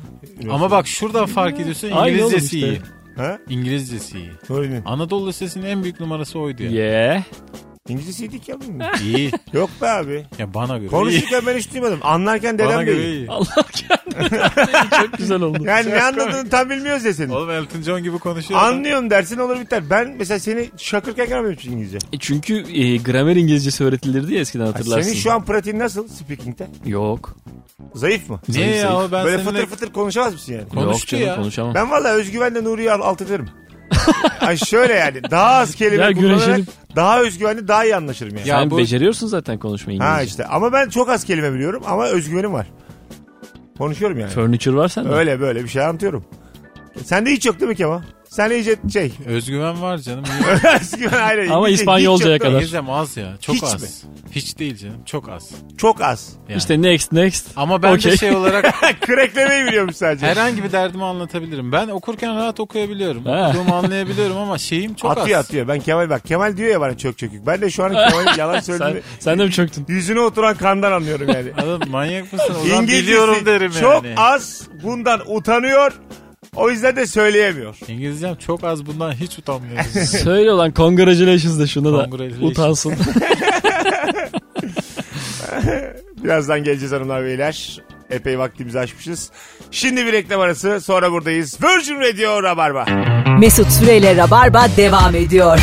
[0.50, 2.72] Ama bak şuradan fark ediyorsun Aynı İngilizcesi oğlum iyi.
[2.72, 2.86] işte.
[3.16, 3.38] Ha?
[3.48, 4.30] İngilizcesi iyi.
[4.50, 4.82] Öyle.
[4.86, 6.70] Anadolu Lisesi'nin en büyük numarası oydu ya.
[6.70, 7.22] Yeah.
[7.88, 8.56] İngilizcesiydik ya.
[8.60, 8.80] bunun.
[9.16, 9.30] İyi.
[9.52, 10.24] Yok be abi.
[10.38, 10.90] Ya bana göre iyi.
[10.90, 11.98] Konuşurken ben hiç duymadım.
[12.02, 13.14] Anlarken Bana dedem göre değil.
[13.14, 13.30] iyi.
[13.30, 14.40] Allah kendini
[15.00, 15.58] çok güzel oldu.
[15.64, 17.28] Yani ne anladığını tam bilmiyoruz ya senin.
[17.32, 18.60] Oğlum Elton John gibi konuşuyor.
[18.62, 19.90] Anlıyorum dersin olur biter.
[19.90, 21.98] Ben mesela seni şakırken görmedim hiç İngilizce.
[22.12, 25.02] E çünkü e, gramer İngilizcesi öğretilirdi ya eskiden hatırlarsın.
[25.10, 26.68] Senin şu an pratiğin nasıl speaking'te?
[26.86, 27.36] Yok.
[27.94, 28.40] Zayıf mı?
[28.48, 29.08] Niye Zayıf, ya zayıf.
[29.08, 29.60] o ben Böyle seninle...
[29.60, 30.68] fıtır fıtır konuşamaz mısın yani?
[30.68, 31.36] Konuştu Yok canım ya.
[31.36, 31.74] konuşamam.
[31.74, 33.48] Ben valla özgüvenle Nuri'yi al- alt ederim.
[34.40, 36.66] Ay şöyle yani daha az kelime Ya kullanarak güreşelim.
[36.96, 38.48] daha özgüvenli daha iyi anlaşırım yani.
[38.48, 40.14] Ya Sen bu- beceriyorsun zaten konuşmayı İngilizce.
[40.14, 42.66] ha işte ama ben çok az kelime biliyorum ama özgüvenim var.
[43.78, 44.30] Konuşuyorum yani.
[44.30, 45.08] Furniture var sende.
[45.08, 46.24] Öyle böyle bir şey anlatıyorum.
[47.04, 48.00] Sende hiç yok değil mi Kemal?
[48.32, 49.12] Sen iyice şey.
[49.26, 50.24] Özgüven var canım.
[50.80, 51.52] Özgüven ayrı.
[51.52, 52.54] Ama İngilizce İspanyolcaya hiç yok kadar.
[52.54, 53.36] İngilizcem az ya.
[53.40, 53.82] Çok Hiç az.
[53.82, 53.88] mi?
[54.30, 55.04] Hiç değil canım.
[55.06, 55.50] Çok az.
[55.78, 56.32] Çok az.
[56.48, 56.58] Yani.
[56.58, 57.46] İşte next next.
[57.56, 58.12] Ama ben Okey.
[58.12, 60.26] de şey olarak Kreklemeyi biliyormuş sadece.
[60.26, 61.72] herhangi bir derdimi anlatabilirim.
[61.72, 63.24] Ben okurken rahat okuyabiliyorum.
[63.24, 63.46] Ha.
[63.48, 65.44] Okuduğumu anlayabiliyorum ama şeyim çok atıyor az.
[65.44, 65.68] atıyor.
[65.68, 66.24] Ben Kemal bak.
[66.24, 67.46] Kemal diyor ya bana çok çökük.
[67.46, 69.84] Ben de şu an Kemal'in yalan Sen, söylediğini sen de mi çöktün?
[69.88, 71.52] yüzüne oturan kandan anlıyorum yani.
[71.58, 72.54] Adam manyak mısın?
[72.62, 74.14] O zaman İngilizcesi biliyorum derim çok yani.
[74.16, 75.92] az bundan utanıyor
[76.56, 77.76] O yüzden de söyleyemiyor.
[77.88, 79.84] İngilizcem çok az bundan hiç utanmıyorum.
[80.06, 82.50] Söyle olan congratulations de şunu da Congratulations.
[82.52, 82.94] utansın.
[86.24, 87.80] Birazdan geleceğiz hanımlar beyler.
[88.10, 89.30] Epey vaktimizi aşmışız.
[89.70, 91.58] Şimdi bir reklam arası sonra buradayız.
[91.62, 92.84] Virgin Radio Rabarba.
[93.38, 95.58] Mesut Süreyle Rabarba devam ediyor.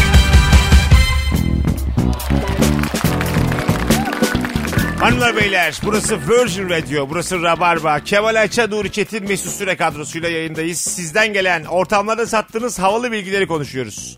[4.99, 7.99] Hanımlar beyler burası Virgin Radio, burası Rabarba.
[7.99, 10.77] Kemal Ayça, Nuri Çetin, Mesut Süre kadrosuyla yayındayız.
[10.77, 14.17] Sizden gelen ortamlarda sattığınız havalı bilgileri konuşuyoruz.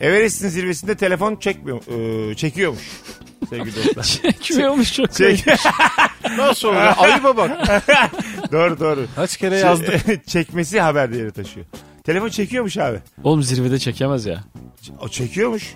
[0.00, 1.80] Everest'in zirvesinde telefon çekmiyor,
[2.30, 2.82] e, çekiyormuş.
[3.50, 4.32] Sevgili dostlar.
[4.42, 5.12] Çekmiyormuş çok.
[5.12, 5.44] Çek.
[6.38, 6.94] Nasıl oluyor?
[6.98, 7.50] Ayıba bak.
[8.52, 9.06] doğru doğru.
[9.16, 10.26] Kaç kere yazdık.
[10.26, 11.66] Çekmesi haber değeri taşıyor.
[12.04, 12.98] Telefon çekiyormuş abi.
[13.24, 14.44] Oğlum zirvede çekemez ya.
[15.00, 15.74] O çekiyormuş.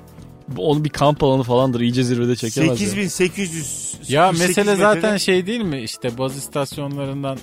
[0.49, 1.81] Bu Onun bir kamp alanı falandır.
[1.81, 2.89] iyice zirvede çekemez ya.
[2.89, 3.97] 8800.
[4.09, 5.81] Ya 48 mesele zaten metrede- şey değil mi?
[5.83, 7.39] İşte baz istasyonlarından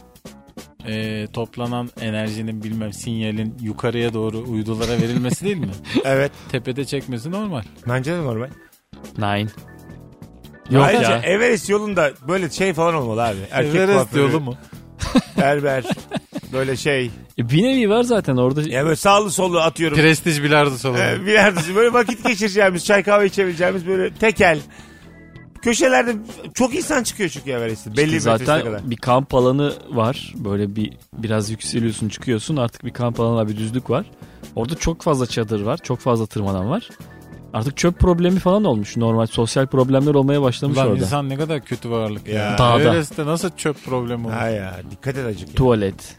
[0.88, 5.68] e, toplanan enerjinin bilmem sinyalin yukarıya doğru uydulara verilmesi değil mi?
[6.06, 6.32] Evet.
[6.52, 7.62] Tepede çekmesi normal.
[7.88, 8.50] Bence de normal.
[9.18, 9.48] Nine.
[10.70, 11.18] Yok Ayrıca ya.
[11.22, 13.38] Everest yolunda böyle şey falan olmalı abi.
[13.52, 14.56] Erkek Everest kuaförü, yolu mu?
[15.38, 15.84] Berber.
[16.56, 17.12] böyle şey.
[17.38, 18.62] E, bir nevi var zaten orada.
[18.62, 19.98] Ya böyle sağlı sollu atıyorum.
[19.98, 21.00] Prestij bilardo salonu.
[21.00, 24.60] Ee, bilardocu böyle vakit geçireceğimiz, çay kahve içebileceğimiz böyle tekel.
[25.62, 26.15] Köşelerde
[26.54, 27.98] çok insan çıkıyor çünkü Everest'te.
[27.98, 28.89] Belli bir zaten kadar.
[28.89, 30.34] bir kamp alanı var.
[30.38, 34.06] Böyle bir biraz yükseliyorsun çıkıyorsun artık bir kamp alanı var, bir düzlük var.
[34.56, 35.80] Orada çok fazla çadır var.
[35.84, 36.89] Çok fazla tırmanan var.
[37.56, 38.98] Artık çöp problemi falan olmuş.
[38.98, 41.00] Normal sosyal problemler olmaya başlamış Ulan orada.
[41.00, 42.36] insan ne kadar kötü varlık ya.
[42.36, 42.58] Ya.
[42.58, 42.82] Dağda.
[42.82, 44.34] Everest'te nasıl çöp problemi olur?
[44.34, 45.56] Ha ya dikkat et acık.
[45.56, 46.18] Tuvalet.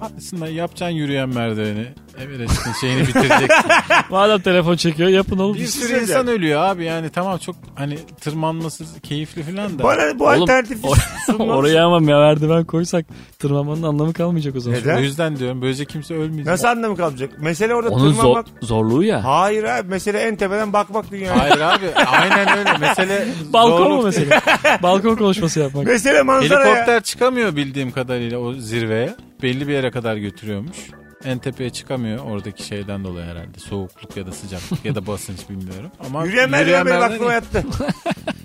[0.00, 1.86] Aslında yapacaksın yürüyen merdiveni.
[2.20, 3.48] Everest'in şeyini bitireceksin.
[4.10, 5.54] Madem telefon çekiyor yapın oğlum.
[5.54, 9.82] bir şey sürü insan ölüyor abi yani tamam çok hani tırmanması keyifli falan da.
[9.82, 10.88] Bana bu Oğlum, alternatifi
[11.26, 13.06] sunmamız- Oraya ama merdiven koysak
[13.38, 14.78] tırmanmanın anlamı kalmayacak o zaman.
[14.80, 14.96] Neden?
[14.96, 16.46] O yüzden diyorum böylece kimse ölmeyecek.
[16.46, 17.38] Nasıl anlamı kalmayacak?
[17.42, 18.46] Mesele orada Onun zor, tırmanmak.
[18.62, 19.24] zorluğu ya.
[19.24, 21.38] Hayır abi mesele en tepeden bakmak dünya.
[21.38, 22.78] Hayır abi aynen öyle.
[22.78, 24.40] Mesele Balkon mu zorluk- mesela?
[24.82, 25.86] Balkon konuşması yapmak.
[25.86, 27.00] Mesele manzara Helikopter ya.
[27.00, 29.14] çıkamıyor bildiğim kadarıyla o zirveye.
[29.42, 30.76] Belli bir yere kadar götürüyormuş.
[31.24, 33.58] En tepeye çıkamıyor oradaki şeyden dolayı herhalde.
[33.58, 35.90] Soğukluk ya da sıcaklık ya da basınç bilmiyorum.
[36.06, 37.64] Ama Yürüyen merdiven benim aklıma yattı.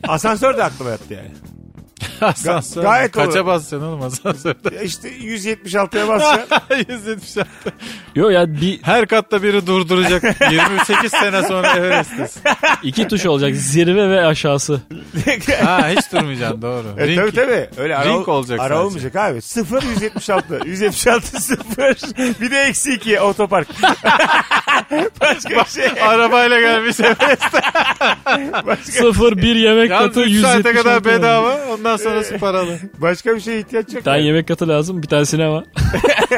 [0.08, 1.32] Asansör de aklıma yattı yani.
[2.22, 2.82] Asansör.
[2.82, 3.46] gayet Kaça olur.
[3.46, 4.76] basacaksın oğlum asansörde?
[4.76, 6.58] Ya İşte 176'ya basacaksın.
[6.90, 7.50] 176.
[8.16, 10.24] Yok ya bir Her katta biri durduracak.
[10.52, 12.42] 28 sene sonra Everest'tesin.
[12.84, 13.56] iki tuş olacak.
[13.56, 14.82] Zirve ve aşağısı.
[15.64, 16.86] Ha hiç durmayacaksın doğru.
[16.98, 17.70] E, Ring- tabii tabii.
[17.78, 18.80] Öyle ara, Ring olacak ara sadece.
[18.86, 19.42] olmayacak abi.
[19.42, 20.60] 0 176.
[20.66, 22.42] 176 0.
[22.42, 23.68] Bir de eksi 2 otopark.
[25.22, 26.02] Başka bir şey.
[26.02, 27.62] Arabayla gelmiş Everest'e.
[28.68, 30.64] Başka, Sıfır bir yemek Yalnız katı 3 176.
[30.64, 31.58] saate kadar bedava.
[31.74, 32.80] Ondan sonrası paralı.
[32.98, 33.96] başka bir şeye ihtiyaç yok.
[33.96, 34.28] Bir tane yani.
[34.28, 35.02] yemek katı lazım.
[35.04, 35.64] Bir tane sinema.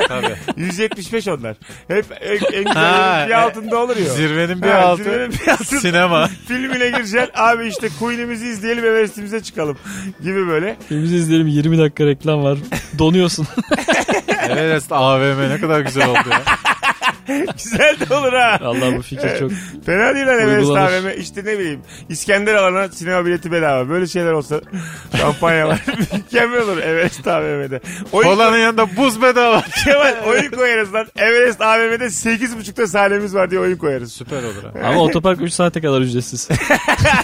[0.07, 0.35] Tabii.
[0.57, 1.55] 175 onlar.
[1.87, 4.05] Hep en, en güzel bir altında olur ya.
[4.05, 5.03] Zirvenin bir Ha, altı.
[5.03, 5.63] zirvenin bir altı.
[5.79, 6.27] Sinema.
[6.47, 7.29] Filmine gireceksin.
[7.35, 9.77] Abi işte Queen'imizi izleyelim Everest'imize çıkalım.
[10.23, 10.75] Gibi böyle.
[10.89, 12.57] Filmimizi izleyelim 20 dakika reklam var.
[12.99, 13.47] Donuyorsun.
[14.49, 16.41] Everest AVM ne kadar güzel oldu ya.
[17.63, 18.59] Güzel de olur ha.
[18.63, 19.51] Allah bu fikir çok.
[19.85, 21.03] Fena değil lan Everest Uygulanır.
[21.03, 21.19] AVM.
[21.21, 23.89] İşte ne bileyim İskender alana sinema bileti bedava.
[23.89, 24.61] Böyle şeyler olsa
[25.21, 25.81] kampanya var.
[26.13, 27.79] Mükemmel olur Everest AVM'de.
[28.11, 29.63] Oyun, Kolanın yanında buz bedava.
[29.85, 31.07] Kemal oyun koyarız lan.
[31.17, 34.11] Everest AVM'de 8.30'da sahnemiz var diye oyun koyarız.
[34.13, 34.87] Süper olur ha.
[34.87, 36.47] Ama otopark 3 saate kadar ücretsiz.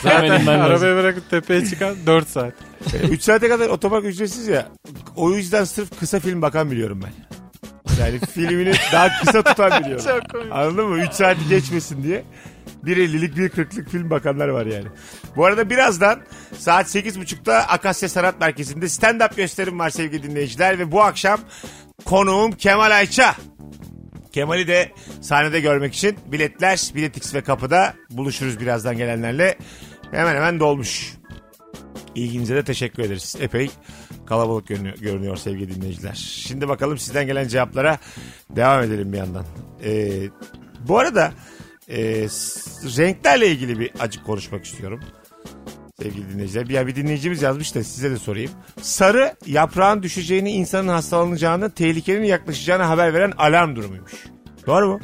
[0.03, 2.53] Zaten arabayı bırakıp tepeye çıkan 4 saat.
[3.11, 4.67] 3 saate kadar otopark ücretsiz ya.
[5.15, 7.34] O yüzden sırf kısa film bakan biliyorum ben.
[7.99, 10.05] Yani filmini daha kısa tutan biliyorum.
[10.05, 10.51] Çok komik.
[10.51, 10.97] Anladın mı?
[10.97, 12.23] 3 saati geçmesin diye.
[12.85, 14.87] 1.50'lik 1.40'lık film bakanlar var yani.
[15.35, 16.21] Bu arada birazdan
[16.57, 20.79] saat 8.30'da Akasya Sanat Merkezi'nde stand-up gösterim var sevgili dinleyiciler.
[20.79, 21.39] Ve bu akşam
[22.05, 23.35] konuğum Kemal Ayça.
[24.31, 29.57] Kemal'i de sahnede görmek için biletler Biletix ve kapıda buluşuruz birazdan gelenlerle.
[30.11, 31.13] Hemen hemen dolmuş.
[32.15, 33.35] İlginize de teşekkür ederiz.
[33.39, 33.71] Epey
[34.25, 36.13] kalabalık görünüyor, görünüyor sevgili dinleyiciler.
[36.13, 37.97] Şimdi bakalım sizden gelen cevaplara
[38.49, 39.45] devam edelim bir yandan.
[39.83, 40.29] Ee,
[40.87, 41.31] bu arada
[41.89, 41.97] e,
[42.97, 44.99] renklerle ilgili bir acık konuşmak istiyorum.
[46.01, 46.69] Sevgili dinleyiciler.
[46.69, 48.51] Bir, bir dinleyicimiz yazmış da size de sorayım.
[48.81, 54.13] Sarı yaprağın düşeceğini, insanın hastalanacağını, tehlikenin yaklaşacağını haber veren alarm durumuymuş.
[54.67, 54.99] Doğru mu?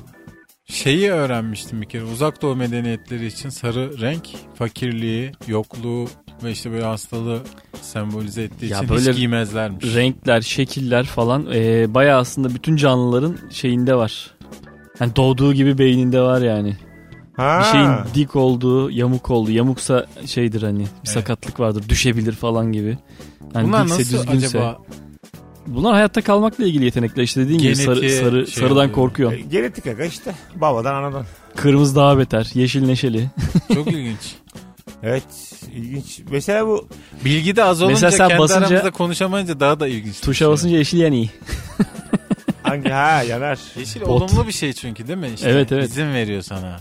[0.65, 2.03] Şeyi öğrenmiştim bir kere.
[2.03, 6.07] Uzak doğu medeniyetleri için sarı renk fakirliği, yokluğu
[6.43, 7.41] ve işte böyle hastalığı
[7.81, 9.95] sembolize ettiği Ya için böyle hiç giymezlermiş.
[9.95, 14.31] Renkler, şekiller falan e, bayağı aslında bütün canlıların şeyinde var.
[14.99, 16.77] Yani doğduğu gibi beyninde var yani.
[17.37, 17.59] Ha.
[17.59, 19.51] Bir şeyin dik olduğu, yamuk olduğu.
[19.51, 22.97] Yamuksa şeydir hani bir sakatlık vardır, düşebilir falan gibi.
[23.55, 24.47] Yani Bunlar dikse, nasıl düzgünse.
[24.47, 24.77] acaba
[25.67, 27.23] Bunlar hayatta kalmakla ilgili yetenekler.
[27.23, 28.91] İşte dediğin gibi sarı, sarı, şey sarıdan oluyor.
[28.91, 29.31] korkuyor.
[29.31, 30.35] E, Genetik aga işte.
[30.55, 31.25] Babadan anadan.
[31.55, 32.51] Kırmızı daha beter.
[32.53, 33.29] Yeşil neşeli.
[33.73, 34.35] Çok ilginç.
[35.03, 35.23] Evet
[35.75, 36.19] ilginç.
[36.31, 36.87] Mesela bu
[37.25, 40.15] Bilgi de az olunca Mesela sen kendi basınca- aramızda konuşamayınca daha da ilginç.
[40.21, 40.51] Tuşa düşüyor.
[40.51, 41.29] basınca yeşil yani iyi.
[42.63, 43.59] hangi ha yanar.
[43.79, 44.09] Yeşil Bot.
[44.09, 45.29] olumlu bir şey çünkü değil mi?
[45.35, 45.89] İşte Evet, evet.
[45.89, 46.79] İzin veriyor sana.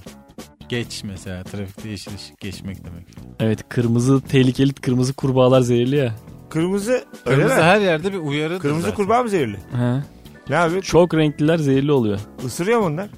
[0.69, 3.07] Geç mesela trafikte yeşil ışık geçmek demek.
[3.41, 6.15] Evet kırmızı tehlikeli kırmızı kurbağalar zehirli ya.
[6.51, 6.93] Kırmızı
[7.27, 7.63] öyle Kırmızı mi?
[7.63, 8.59] her yerde bir uyarı.
[8.59, 9.57] Kırmızı kurbağa mı zehirli?
[9.57, 10.03] He.
[10.49, 10.83] Ne abi?
[10.83, 12.19] Çok renkliler zehirli oluyor.
[12.47, 13.09] Isırıyor mu onlar?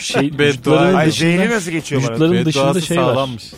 [0.00, 0.46] Şey, Beddua.
[0.46, 2.10] vücutlarının Ay dışında, zehri nasıl geçiyor bana?
[2.10, 3.02] vücutların dışında şey var.
[3.04, 3.52] sağlammış.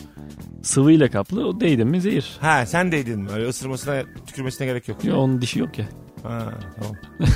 [0.63, 1.47] Sıvıyla kaplı.
[1.47, 2.37] O değdi mi zehir.
[2.41, 3.29] Ha sen değdin mi?
[3.31, 5.03] Öyle ısırmasına tükürmesine gerek yok.
[5.03, 5.85] Ya onun dişi yok ya.
[6.23, 6.95] Ha tamam.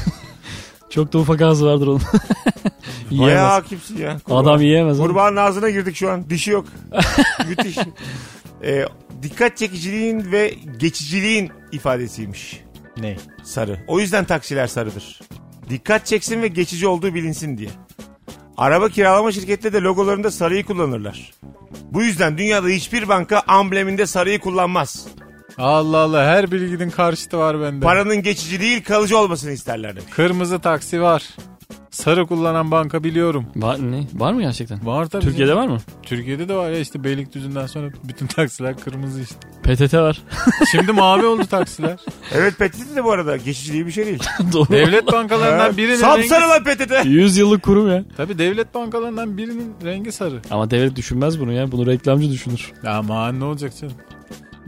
[0.89, 2.01] Çok da ufak ağzı vardır onun.
[3.11, 3.43] Bayağı yiyemez.
[3.51, 4.17] hakimsin ya.
[4.23, 4.37] Kurbağa.
[4.39, 4.99] Adam yiyemez.
[4.99, 5.09] oğlum.
[5.09, 6.29] Kurbağanın ağzına girdik şu an.
[6.29, 6.65] Dişi yok.
[7.49, 7.77] Müthiş.
[8.63, 8.85] Ee,
[9.23, 12.61] dikkat çekiciliğin ve geçiciliğin ifadesiymiş
[12.97, 13.17] Ne?
[13.43, 13.79] sarı.
[13.87, 15.19] O yüzden taksiler sarıdır.
[15.69, 17.69] Dikkat çeksin ve geçici olduğu bilinsin diye.
[18.57, 21.33] Araba kiralama şirketleri de logolarında sarıyı kullanırlar.
[21.91, 25.07] Bu yüzden dünyada hiçbir banka ambleminde sarıyı kullanmaz.
[25.57, 27.85] Allah Allah her bilginin karşıtı var bende.
[27.85, 30.11] Paranın geçici değil kalıcı olmasını isterler demiş.
[30.11, 31.23] Kırmızı taksi var.
[31.97, 33.45] Sarı kullanan banka biliyorum.
[33.55, 34.03] Var, ne?
[34.13, 34.85] var mı gerçekten?
[34.85, 35.23] Var tabii.
[35.23, 35.77] Türkiye'de var mı?
[36.03, 39.35] Türkiye'de de var ya işte Beylikdüzü'nden sonra bütün taksiler kırmızı işte.
[39.63, 40.21] PTT var.
[40.71, 41.99] Şimdi mavi oldu taksiler.
[42.33, 44.23] Evet PTT de bu arada geçiciliği bir şey değil.
[44.53, 44.69] Doğru.
[44.69, 46.27] Devlet bankalarından birinin rengi...
[46.27, 47.05] Sapsarı lan PTT.
[47.05, 48.03] 100 yıllık kurum ya.
[48.17, 50.41] Tabii devlet bankalarından birinin rengi sarı.
[50.51, 51.71] Ama devlet düşünmez bunu ya.
[51.71, 52.71] Bunu reklamcı düşünür.
[52.87, 53.93] Aman ne olacak canım.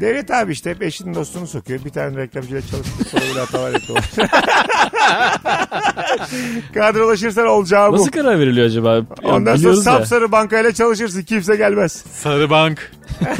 [0.01, 1.85] Devlet abi işte hep eşinin dostunu sokuyor.
[1.85, 4.09] Bir tane reklamcıyla çalıştık sonra böyle hatalar yapıyorlar.
[6.73, 7.95] Kadrolaşırsan olacağı bu.
[7.95, 8.95] Nasıl karar veriliyor acaba?
[8.95, 9.81] Ya Ondan sonra ya.
[9.81, 11.91] sapsarı bankayla çalışırsın kimse gelmez.
[12.11, 12.91] Sarı bank.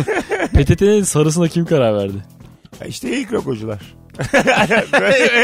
[0.54, 2.18] PTT'nin sarısına kim karar verdi?
[2.88, 3.80] İşte ilk logocular.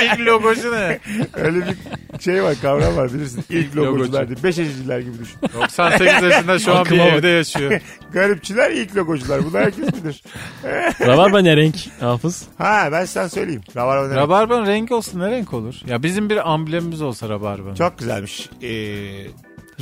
[0.06, 0.99] İlk logosu ne?
[1.34, 1.75] Öyle bir
[2.19, 3.43] şey var kavram var bilirsin.
[3.49, 3.91] İlk Logocu.
[3.93, 4.43] logocular diye.
[4.43, 5.38] Beşeciler gibi düşün.
[5.54, 7.13] 98 yaşında şu an bir Aklıma bak.
[7.13, 7.82] evde yaşıyor.
[8.13, 9.45] Garipçiler ilk logocular.
[9.45, 10.23] Bunu herkes bilir.
[11.08, 12.43] Rabarba ne renk Hafız?
[12.58, 13.62] Ha ben sana söyleyeyim.
[13.75, 14.15] Rabarba ne?
[14.15, 15.75] Rabarbanın rengi olsun ne renk olur?
[15.88, 17.75] Ya bizim bir amblemimiz olsa rabarbanın.
[17.75, 18.49] Çok güzelmiş.
[18.62, 18.67] Ee,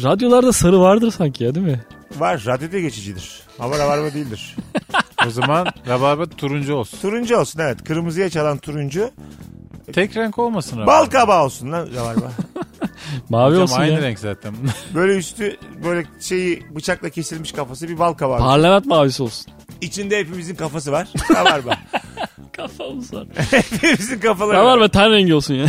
[0.03, 1.81] Radyolarda sarı vardır sanki ya değil mi?
[2.17, 3.41] var radyoda geçicidir.
[3.59, 4.55] Ama rabarba değildir.
[5.27, 6.97] O zaman rabarba turuncu olsun.
[7.01, 7.83] Turuncu olsun evet.
[7.83, 9.09] Kırmızıya çalan turuncu.
[9.93, 10.91] Tek renk olmasın rabarba.
[10.91, 12.31] Bal kabağı olsun lan rabarba.
[13.29, 14.01] Mavi Hocam olsun aynı ya.
[14.01, 14.53] renk zaten.
[14.95, 18.39] Böyle üstü böyle şeyi bıçakla kesilmiş kafası bir bal kabağı.
[18.39, 19.53] Parlament mavisi olsun.
[19.81, 21.07] İçinde hepimizin kafası var.
[21.35, 21.77] Rabarba.
[22.51, 23.27] Kafamız var.
[23.51, 24.63] hepimizin kafaları var.
[24.63, 25.65] Rabarba ten rengi olsun ya.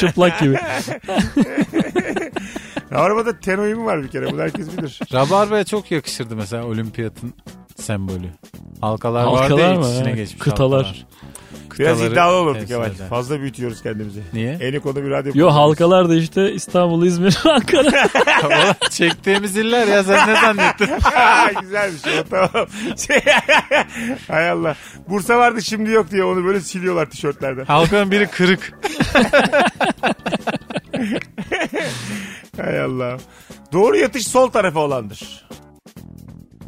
[0.00, 0.58] Çıplak gibi.
[2.92, 4.32] Rabarba'da ten uyumu var bir kere.
[4.32, 5.00] Bunu herkes bilir.
[5.12, 7.34] Rabarbaya çok yakışırdı mesela olimpiyatın
[7.76, 8.28] sembolü.
[8.80, 9.86] Halkalar, Halkalar vardı mı?
[9.86, 10.84] iç içine geçmiş kıtalar.
[10.84, 11.06] halkalar.
[11.78, 12.90] Biraz Kıtaları iddialı olurdu temsil Kemal.
[12.90, 13.08] eden.
[13.08, 14.20] Fazla büyütüyoruz kendimizi.
[14.32, 14.52] Niye?
[14.60, 15.32] En konuda bir radyo.
[15.34, 18.08] Yo halkalar da işte İstanbul, İzmir, Ankara.
[18.46, 20.86] Ulan Çektiğimiz iller ya sen ne zannettin?
[21.02, 22.66] Ha, Güzelmiş o tamam.
[23.06, 23.20] Şey,
[24.28, 24.76] Hay Allah.
[25.08, 27.64] Bursa vardı şimdi yok diye onu böyle siliyorlar tişörtlerden.
[27.64, 28.72] Halkanın biri kırık.
[32.56, 33.16] Hay Allah.
[33.72, 35.46] Doğru yatış sol tarafa olandır.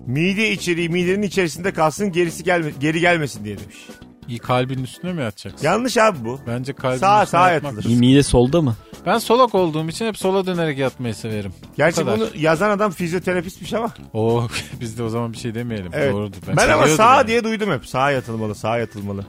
[0.07, 3.77] Mide içeriği midenin içerisinde kalsın gerisi gelme, geri gelmesin diye demiş.
[4.29, 5.67] İyi kalbin üstüne mi yatacaksın?
[5.67, 6.41] Yanlış abi bu.
[6.47, 7.73] Bence kalbin Sağa- üstüne sağa yatmak.
[7.75, 7.95] yatılır.
[7.97, 8.77] Mide solda mı?
[9.07, 11.53] Ben solak olduğum için hep sola dönerek yatmayı severim.
[11.77, 12.17] Gerçi kadar.
[12.17, 13.91] bunu yazan adam fizyoterapistmiş ama.
[14.13, 14.49] Oo
[14.81, 15.91] biz de o zaman bir şey demeyelim.
[15.95, 16.13] Evet.
[16.13, 16.37] Doğrudur.
[16.47, 17.29] Ben, ama seviyordum sağ yani.
[17.29, 17.87] diye duydum hep.
[17.87, 19.27] Sağa yatılmalı, sağa yatılmalı.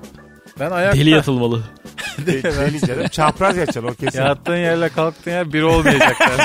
[0.60, 1.64] Ben ayakta Deli yatılmalı.
[2.28, 3.08] De- Deli canım.
[3.08, 4.20] Çapraz yatacaksın o kesin.
[4.22, 6.18] yattığın yerle kalktığın yer bir olmayacak.
[6.22, 6.42] Yani.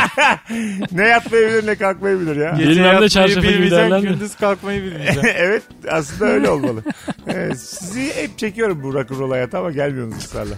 [0.92, 2.50] ne yatmayabilir ne kalkmayabilir ya.
[2.50, 4.07] Gece Bilmem ne yatmayı çarşafı gibi derler de.
[4.07, 5.29] gündüz kalkmayı bilmeyeceksin.
[5.37, 6.83] evet aslında öyle olmalı.
[7.29, 10.55] Evet, sizi hep çekiyorum bu rock'n'roll hayata ama gelmiyorsunuz ısrarla.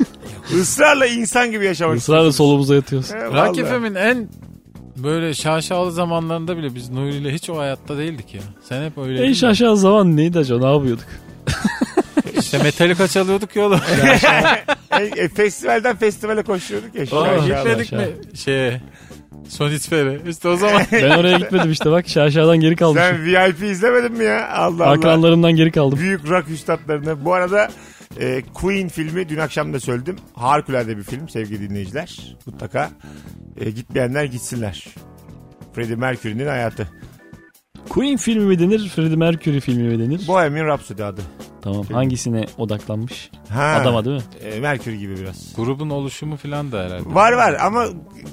[0.60, 3.12] Israrla insan gibi yaşamak Israrla solumuza yatıyoruz.
[3.12, 3.68] He, Rock.
[3.68, 4.28] FM'in en
[4.96, 8.40] böyle şaşalı zamanlarında bile biz Nuri ile hiç o hayatta değildik ya.
[8.68, 9.24] Sen hep öyle.
[9.26, 10.66] En şaşalı zaman neydi acaba?
[10.68, 11.06] Ne yapıyorduk?
[12.46, 13.80] İşte Metallica çalıyorduk ya oğlum.
[15.00, 17.06] E, e, festivalden festivale koşuyorduk ya.
[17.06, 17.46] şu aşağıda.
[17.46, 18.00] Gitmedik aşağı.
[18.00, 18.80] mi şeye?
[19.48, 20.30] Sonisfer'e.
[20.30, 23.06] İşte o zaman Ben oraya gitmedim işte bak şaşadan geri kalmışım.
[23.06, 24.48] Sen VIP izlemedin mi ya?
[24.48, 24.92] Allah Allah.
[24.92, 25.98] Akranlarımdan geri kaldım.
[25.98, 27.24] Büyük rock üstadlarını.
[27.24, 27.68] Bu arada
[28.20, 30.16] e, Queen filmi dün akşam da söyledim.
[30.34, 32.36] Harikulade bir film sevgili dinleyiciler.
[32.46, 32.90] Mutlaka
[33.60, 34.86] e, gitmeyenler gitsinler.
[35.74, 36.88] Freddie Mercury'nin hayatı.
[37.88, 38.88] Queen filmi mi denir?
[38.88, 40.28] Freddie Mercury filmi mi denir?
[40.28, 41.20] Bohemian Rhapsody adı.
[41.62, 41.82] Tamam.
[41.82, 41.96] Film.
[41.96, 43.30] Hangisine odaklanmış?
[43.48, 44.22] Ha, Adama değil mi?
[44.54, 45.52] e, Mercury gibi biraz.
[45.56, 47.14] grubun oluşumu falan da herhalde.
[47.14, 47.84] Var var ama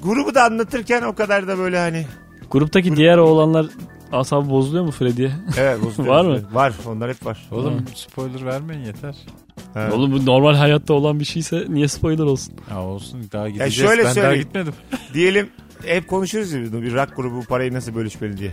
[0.02, 2.06] grubu da anlatırken o kadar da böyle hani.
[2.50, 3.66] Gruptaki diğer oğlanlar
[4.12, 5.32] asabı bozuluyor mu Freddie'ye?
[5.58, 6.14] Evet bozuluyor.
[6.14, 6.40] Var mı?
[6.52, 7.48] Var onlar hep var.
[7.52, 9.16] Oğlum spoiler vermeyin yeter.
[9.74, 9.88] Ha.
[9.92, 12.54] Oğlum bu normal hayatta olan bir şeyse niye spoiler olsun?
[12.70, 13.74] Ya olsun daha gideceğiz.
[13.74, 14.42] şöyle ben daha söyleyeyim.
[14.44, 14.72] gitmedim.
[15.14, 15.48] Diyelim
[15.86, 18.50] hep konuşuruz ya bir rock grubu bu parayı nasıl bölüşmeli diye.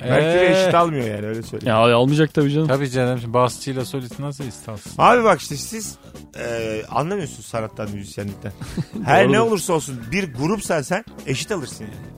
[0.00, 1.68] De Ee, eşit almıyor yani öyle söyleyeyim.
[1.76, 2.68] Ya almayacak tabii canım.
[2.68, 4.92] Tabii canım şimdi basçıyla solist nasıl istasın?
[4.98, 5.94] Abi bak işte siz
[6.38, 8.52] e, anlamıyorsunuz sanattan, müzisyenlikten.
[9.04, 9.46] Her ne Doğrudur.
[9.50, 12.14] olursa olsun bir grupsan sen eşit alırsın yani.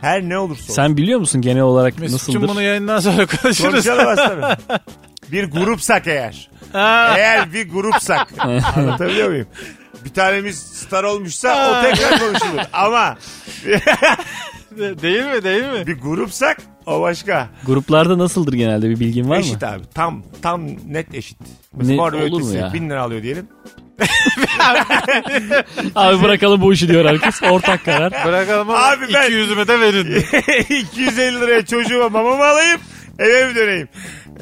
[0.00, 0.74] Her ne olursa olsun.
[0.74, 2.48] Sen biliyor musun genel olarak Mesut'cum nasıldır?
[2.54, 3.70] bunu yayından sonra konuşuruz.
[3.86, 4.48] Konuşalım.
[5.32, 6.50] Bir grupsak eğer.
[7.16, 8.28] eğer bir grupsak.
[8.76, 9.46] Anlatabiliyor muyum?
[10.04, 12.60] Bir tanemiz star olmuşsa o tekrar konuşulur.
[12.72, 13.16] Ama
[14.78, 15.86] değil mi değil mi?
[15.86, 17.48] bir grupsak o başka.
[17.66, 19.68] Gruplarda nasıldır genelde bir bilgin var eşit mı?
[19.68, 19.82] abi.
[19.94, 21.38] Tam tam net eşit.
[21.76, 22.72] Mesela Net Mor ve olur mu Ötesi ya?
[22.72, 23.48] bin lira alıyor diyelim.
[25.94, 27.42] Abi bırakalım bu işi diyor herkes.
[27.42, 28.12] Ortak karar.
[28.26, 30.24] Bırakalım ama Abi ben- 200'ümü de verin.
[30.82, 32.80] 250 liraya çocuğuma mamamı alayım
[33.18, 33.88] eve mi döneyim?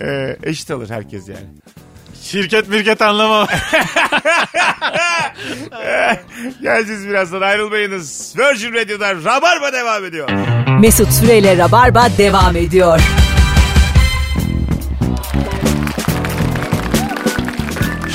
[0.00, 1.46] Ee, eşit alır herkes yani.
[2.30, 3.48] Şirket mirket anlamam.
[6.62, 8.34] Geleceğiz birazdan ayrılmayınız.
[8.38, 10.30] Virgin Radio'da Rabarba devam ediyor.
[10.80, 13.00] Mesut Süreyle Rabarba devam ediyor.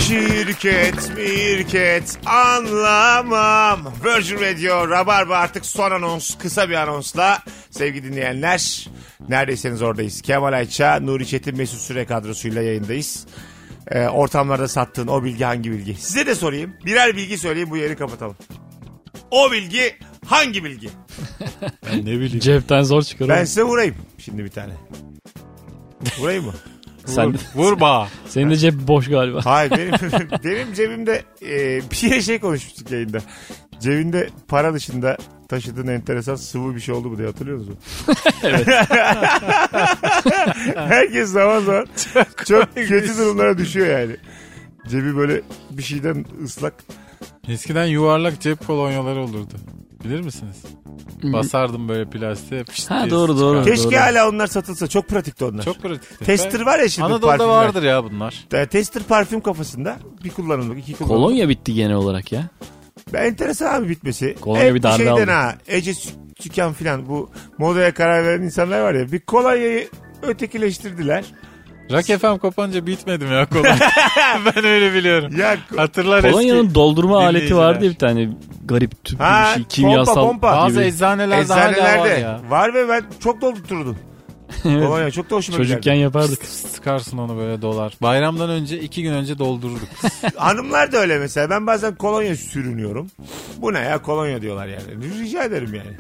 [0.08, 3.94] Şirket mirket anlamam.
[4.06, 7.40] Virgin Radio Rabarba artık son anons kısa bir anonsla
[7.72, 8.88] sevgili dinleyenler.
[9.30, 10.22] Neredeyseniz oradayız.
[10.22, 13.26] Kemal Ayça, Nuri Çetin, Mesut Süre kadrosuyla yayındayız.
[13.92, 15.96] Ee, ortamlarda sattığın o bilgi hangi bilgi?
[15.96, 16.74] Size de sorayım.
[16.86, 18.36] Birer bilgi söyleyeyim bu yeri kapatalım.
[19.32, 20.90] O bilgi hangi bilgi?
[21.94, 22.40] ne bileyim.
[22.40, 23.30] Cepten zor çıkar.
[23.30, 24.74] Ben size vurayım şimdi bir tane.
[26.20, 26.54] Vurayım mı?
[27.06, 28.08] Sen, Vur bağ.
[28.28, 29.46] senin de cep boş galiba.
[29.46, 29.94] Hayır benim
[30.44, 33.20] benim cebimde e, bir şey konuşmuştuk yayında.
[33.80, 35.18] Cebinde para dışında
[35.50, 37.78] taşıdığın enteresan sıvı bir şey oldu mu diye hatırlıyor musun?
[38.44, 38.68] Evet.
[40.76, 41.88] Herkes zaman zaman
[42.46, 44.16] çok, kötü durumlara düşüyor yani.
[44.88, 46.74] Cebi böyle bir şeyden ıslak.
[47.48, 49.54] Eskiden yuvarlak cep kolonyaları olurdu.
[50.04, 50.56] Bilir misiniz?
[51.24, 52.64] Basardım böyle plastiğe.
[52.64, 53.58] pişt Ha, diye doğru, doğru.
[53.60, 53.70] çıkardı.
[53.76, 54.00] Keşke doğru.
[54.02, 54.88] hala onlar satılsa.
[54.88, 55.64] Çok pratikti onlar.
[55.64, 56.26] Çok pratikti.
[56.26, 57.50] Tester var ya şimdi Anadolu'da parfümler.
[57.54, 58.46] vardır ya bunlar.
[58.54, 61.18] E, Tester parfüm kafasında bir kullanımlık iki kullanımlık.
[61.26, 62.44] Kolonya bitti genel olarak ya.
[63.14, 64.36] Ben enteresan abi bitmesi.
[64.42, 65.32] Kolonya Hep bir darbe şeyden aldı.
[65.32, 65.56] ha.
[65.68, 69.12] Ece Sü- Tüken filan bu modaya karar veren insanlar var ya.
[69.12, 69.90] Bir kolonyayı
[70.22, 71.26] ötekileştirdiler.
[71.92, 73.78] Rock FM kopanca bitmedim ya kolonya.
[74.56, 75.38] ben öyle biliyorum.
[75.38, 76.76] Ya Hatırlar Kolonyanın eski.
[76.76, 77.60] doldurma aleti dinleyiciler.
[77.62, 78.30] vardı ya bir tane
[78.66, 80.52] garip tüp Ha, bir şey kimyasal pompa, pompa.
[80.58, 80.84] Bazı gibi.
[80.90, 82.42] eczanelerde, hala var eczanelerde ya.
[82.50, 83.98] var ve ben çok doldurturdum.
[84.64, 86.00] Kolonya çok da hoşuma Çocukken giderdi.
[86.00, 86.44] yapardık.
[86.46, 87.94] Sıkarsın onu böyle dolar.
[88.02, 89.90] Bayramdan önce iki gün önce doldururduk.
[90.36, 91.50] Hanımlar da öyle mesela.
[91.50, 93.08] Ben bazen kolonya sürünüyorum.
[93.58, 95.20] Bu ne ya kolonya diyorlar yani.
[95.20, 95.98] Rica ederim yani.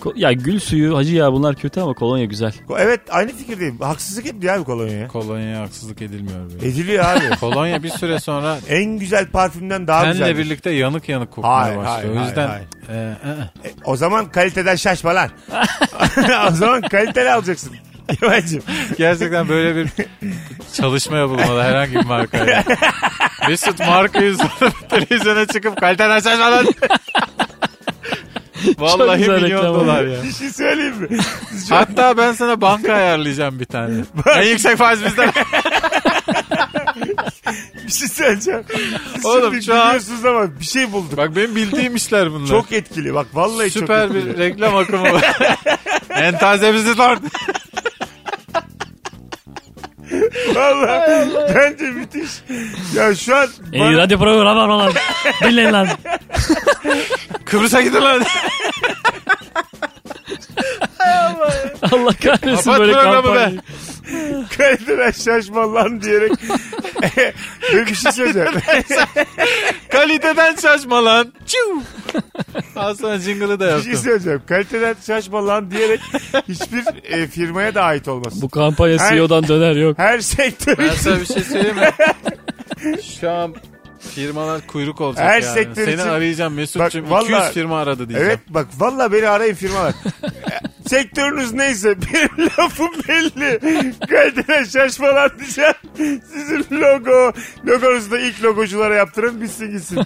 [0.00, 2.52] Ko- Ya gül suyu, hacı ya bunlar kötü ama kolonya güzel.
[2.78, 3.78] Evet aynı fikirdeyim.
[3.80, 5.08] Haksızlık ediyor abi kolonyaya.
[5.08, 6.68] Kolonyaya haksızlık edilmiyor böyle.
[6.68, 7.36] Ediliyor abi.
[7.40, 10.26] Kolonya bir süre sonra en güzel parfümden daha güzel.
[10.26, 12.14] tenle birlikte yanık yanık kokmaya Hayır, başlıyor.
[12.14, 13.16] hayır, o yüzden hayır, e,
[13.64, 13.72] e, e.
[13.84, 15.30] O zaman kaliteden şaşma lan.
[16.48, 17.72] o zaman kaliteli alacaksın.
[18.20, 18.62] Kemal'cim.
[18.98, 19.88] gerçekten böyle bir
[20.72, 22.64] çalışma yapılmalı herhangi bir markaya.
[23.48, 26.66] Mesut markayı sonra televizyona çıkıp kaliteden şaşmadan.
[28.78, 30.10] Vallahi güzel milyon reklam dolar oldu.
[30.10, 30.22] ya.
[30.22, 31.08] Bir şey söyleyeyim mi?
[31.68, 33.94] Hatta ben sana banka ayarlayacağım bir tane.
[34.36, 35.32] en yüksek faiz bizden.
[37.86, 38.64] bir şey söyleyeceğim.
[39.14, 41.16] Siz Oğlum, şimdi şu an- biliyorsunuz ama bir şey bulduk.
[41.16, 42.46] Bak benim bildiğim işler bunlar.
[42.48, 43.14] Çok etkili.
[43.14, 44.34] Bak vallahi Süper çok etkili.
[44.34, 45.36] bir reklam akımı var.
[46.10, 47.18] en tazemizi var.
[50.56, 52.30] Vallahi bence müthiş.
[52.94, 54.92] Ya şu an Ey bana- radyo programı var lan.
[55.44, 55.88] Dinleyin lan.
[57.44, 58.22] Kıbrıs'a gidin lan.
[61.92, 63.50] Allah kahretsin Kapat böyle kampanya.
[63.50, 63.54] be.
[64.58, 66.32] kaliteden şaşma lan diyerek
[67.72, 68.50] böyle bir şey söyleyeceğim.
[69.92, 71.32] Kaliteden şaşma lan.
[71.46, 71.82] Çiu.
[72.76, 73.96] Al sana jingle'ı da bir şey yaptım.
[74.04, 74.42] söyleyeceğim.
[74.48, 76.00] Kaliteden şaşma lan diyerek
[76.48, 78.42] hiçbir e, firmaya da ait olmasın.
[78.42, 79.98] Bu kampanya Her- CEO'dan döner yok.
[79.98, 81.90] Her sektör Ben sana bir şey söyleyeyim mi?
[83.20, 83.54] Şu an
[84.14, 85.54] firmalar kuyruk olacak Her yani.
[85.54, 87.04] sektör Seni için- arayacağım Mesut'cum.
[87.04, 88.26] Bak, vallahi- 200 firma aradı diyeceğim.
[88.30, 89.94] Evet bak valla beni arayın firmalar.
[90.88, 93.60] Sektörünüz neyse benim lafım belli.
[94.10, 95.74] Kaliteden şaşmalar diyeceğim.
[96.32, 97.32] Sizin logo.
[97.66, 99.98] Logonuzu da ilk logoculara yaptırın bitsin gitsin.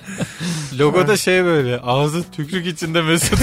[0.79, 3.39] Logoda şey böyle ağzı tükürük içinde Mesut.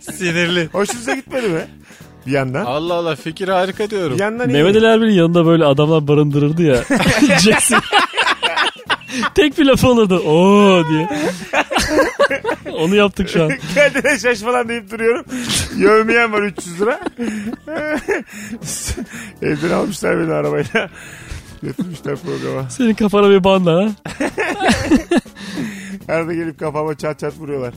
[0.14, 0.68] Sinirli.
[0.72, 1.66] Hoşunuza gitmedi mi?
[2.26, 2.64] Bir yandan.
[2.64, 4.14] Allah Allah fikir harika diyorum.
[4.14, 4.52] Bir yandan iyi.
[4.52, 6.76] Mehmet Ali Erbil'in yanında böyle adamlar barındırırdı ya.
[7.40, 7.80] Jackson.
[9.34, 10.18] Tek bir lafı olurdu.
[10.18, 11.08] Oo diye.
[12.72, 13.50] Onu yaptık şu an.
[13.74, 15.24] Kendine şaş falan deyip duruyorum.
[15.76, 17.00] Yövmeyen var 300 lira.
[19.42, 20.90] Evden almışlar beni arabayla.
[21.62, 22.70] Götürmüşler programa.
[22.70, 23.88] Senin kafana bir banda ha.
[26.08, 27.74] Arada gelip kafama çat çat vuruyorlar.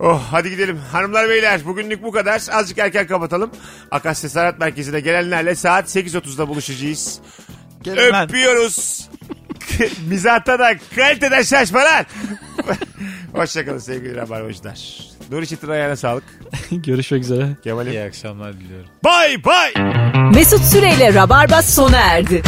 [0.00, 0.78] Oh hadi gidelim.
[0.92, 2.42] Hanımlar beyler bugünlük bu kadar.
[2.52, 3.50] Azıcık erken kapatalım.
[3.90, 7.20] Akasya Sanat Merkezi'ne gelenlerle saat 8.30'da buluşacağız.
[7.82, 8.28] Gelin lan.
[8.28, 9.08] Öpüyoruz.
[10.08, 12.06] Mizahta da kaliteden şaşmalar.
[13.32, 14.78] Hoşçakalın sevgili Rabarbacılar.
[15.30, 16.24] Nuri Çetin ayağına sağlık.
[16.70, 17.48] Görüşmek üzere.
[17.64, 17.92] Kemal'im.
[17.92, 18.88] İyi akşamlar diliyorum.
[19.04, 19.72] Bay bay.
[20.34, 22.42] Mesut Süreyle Rabarba sona erdi.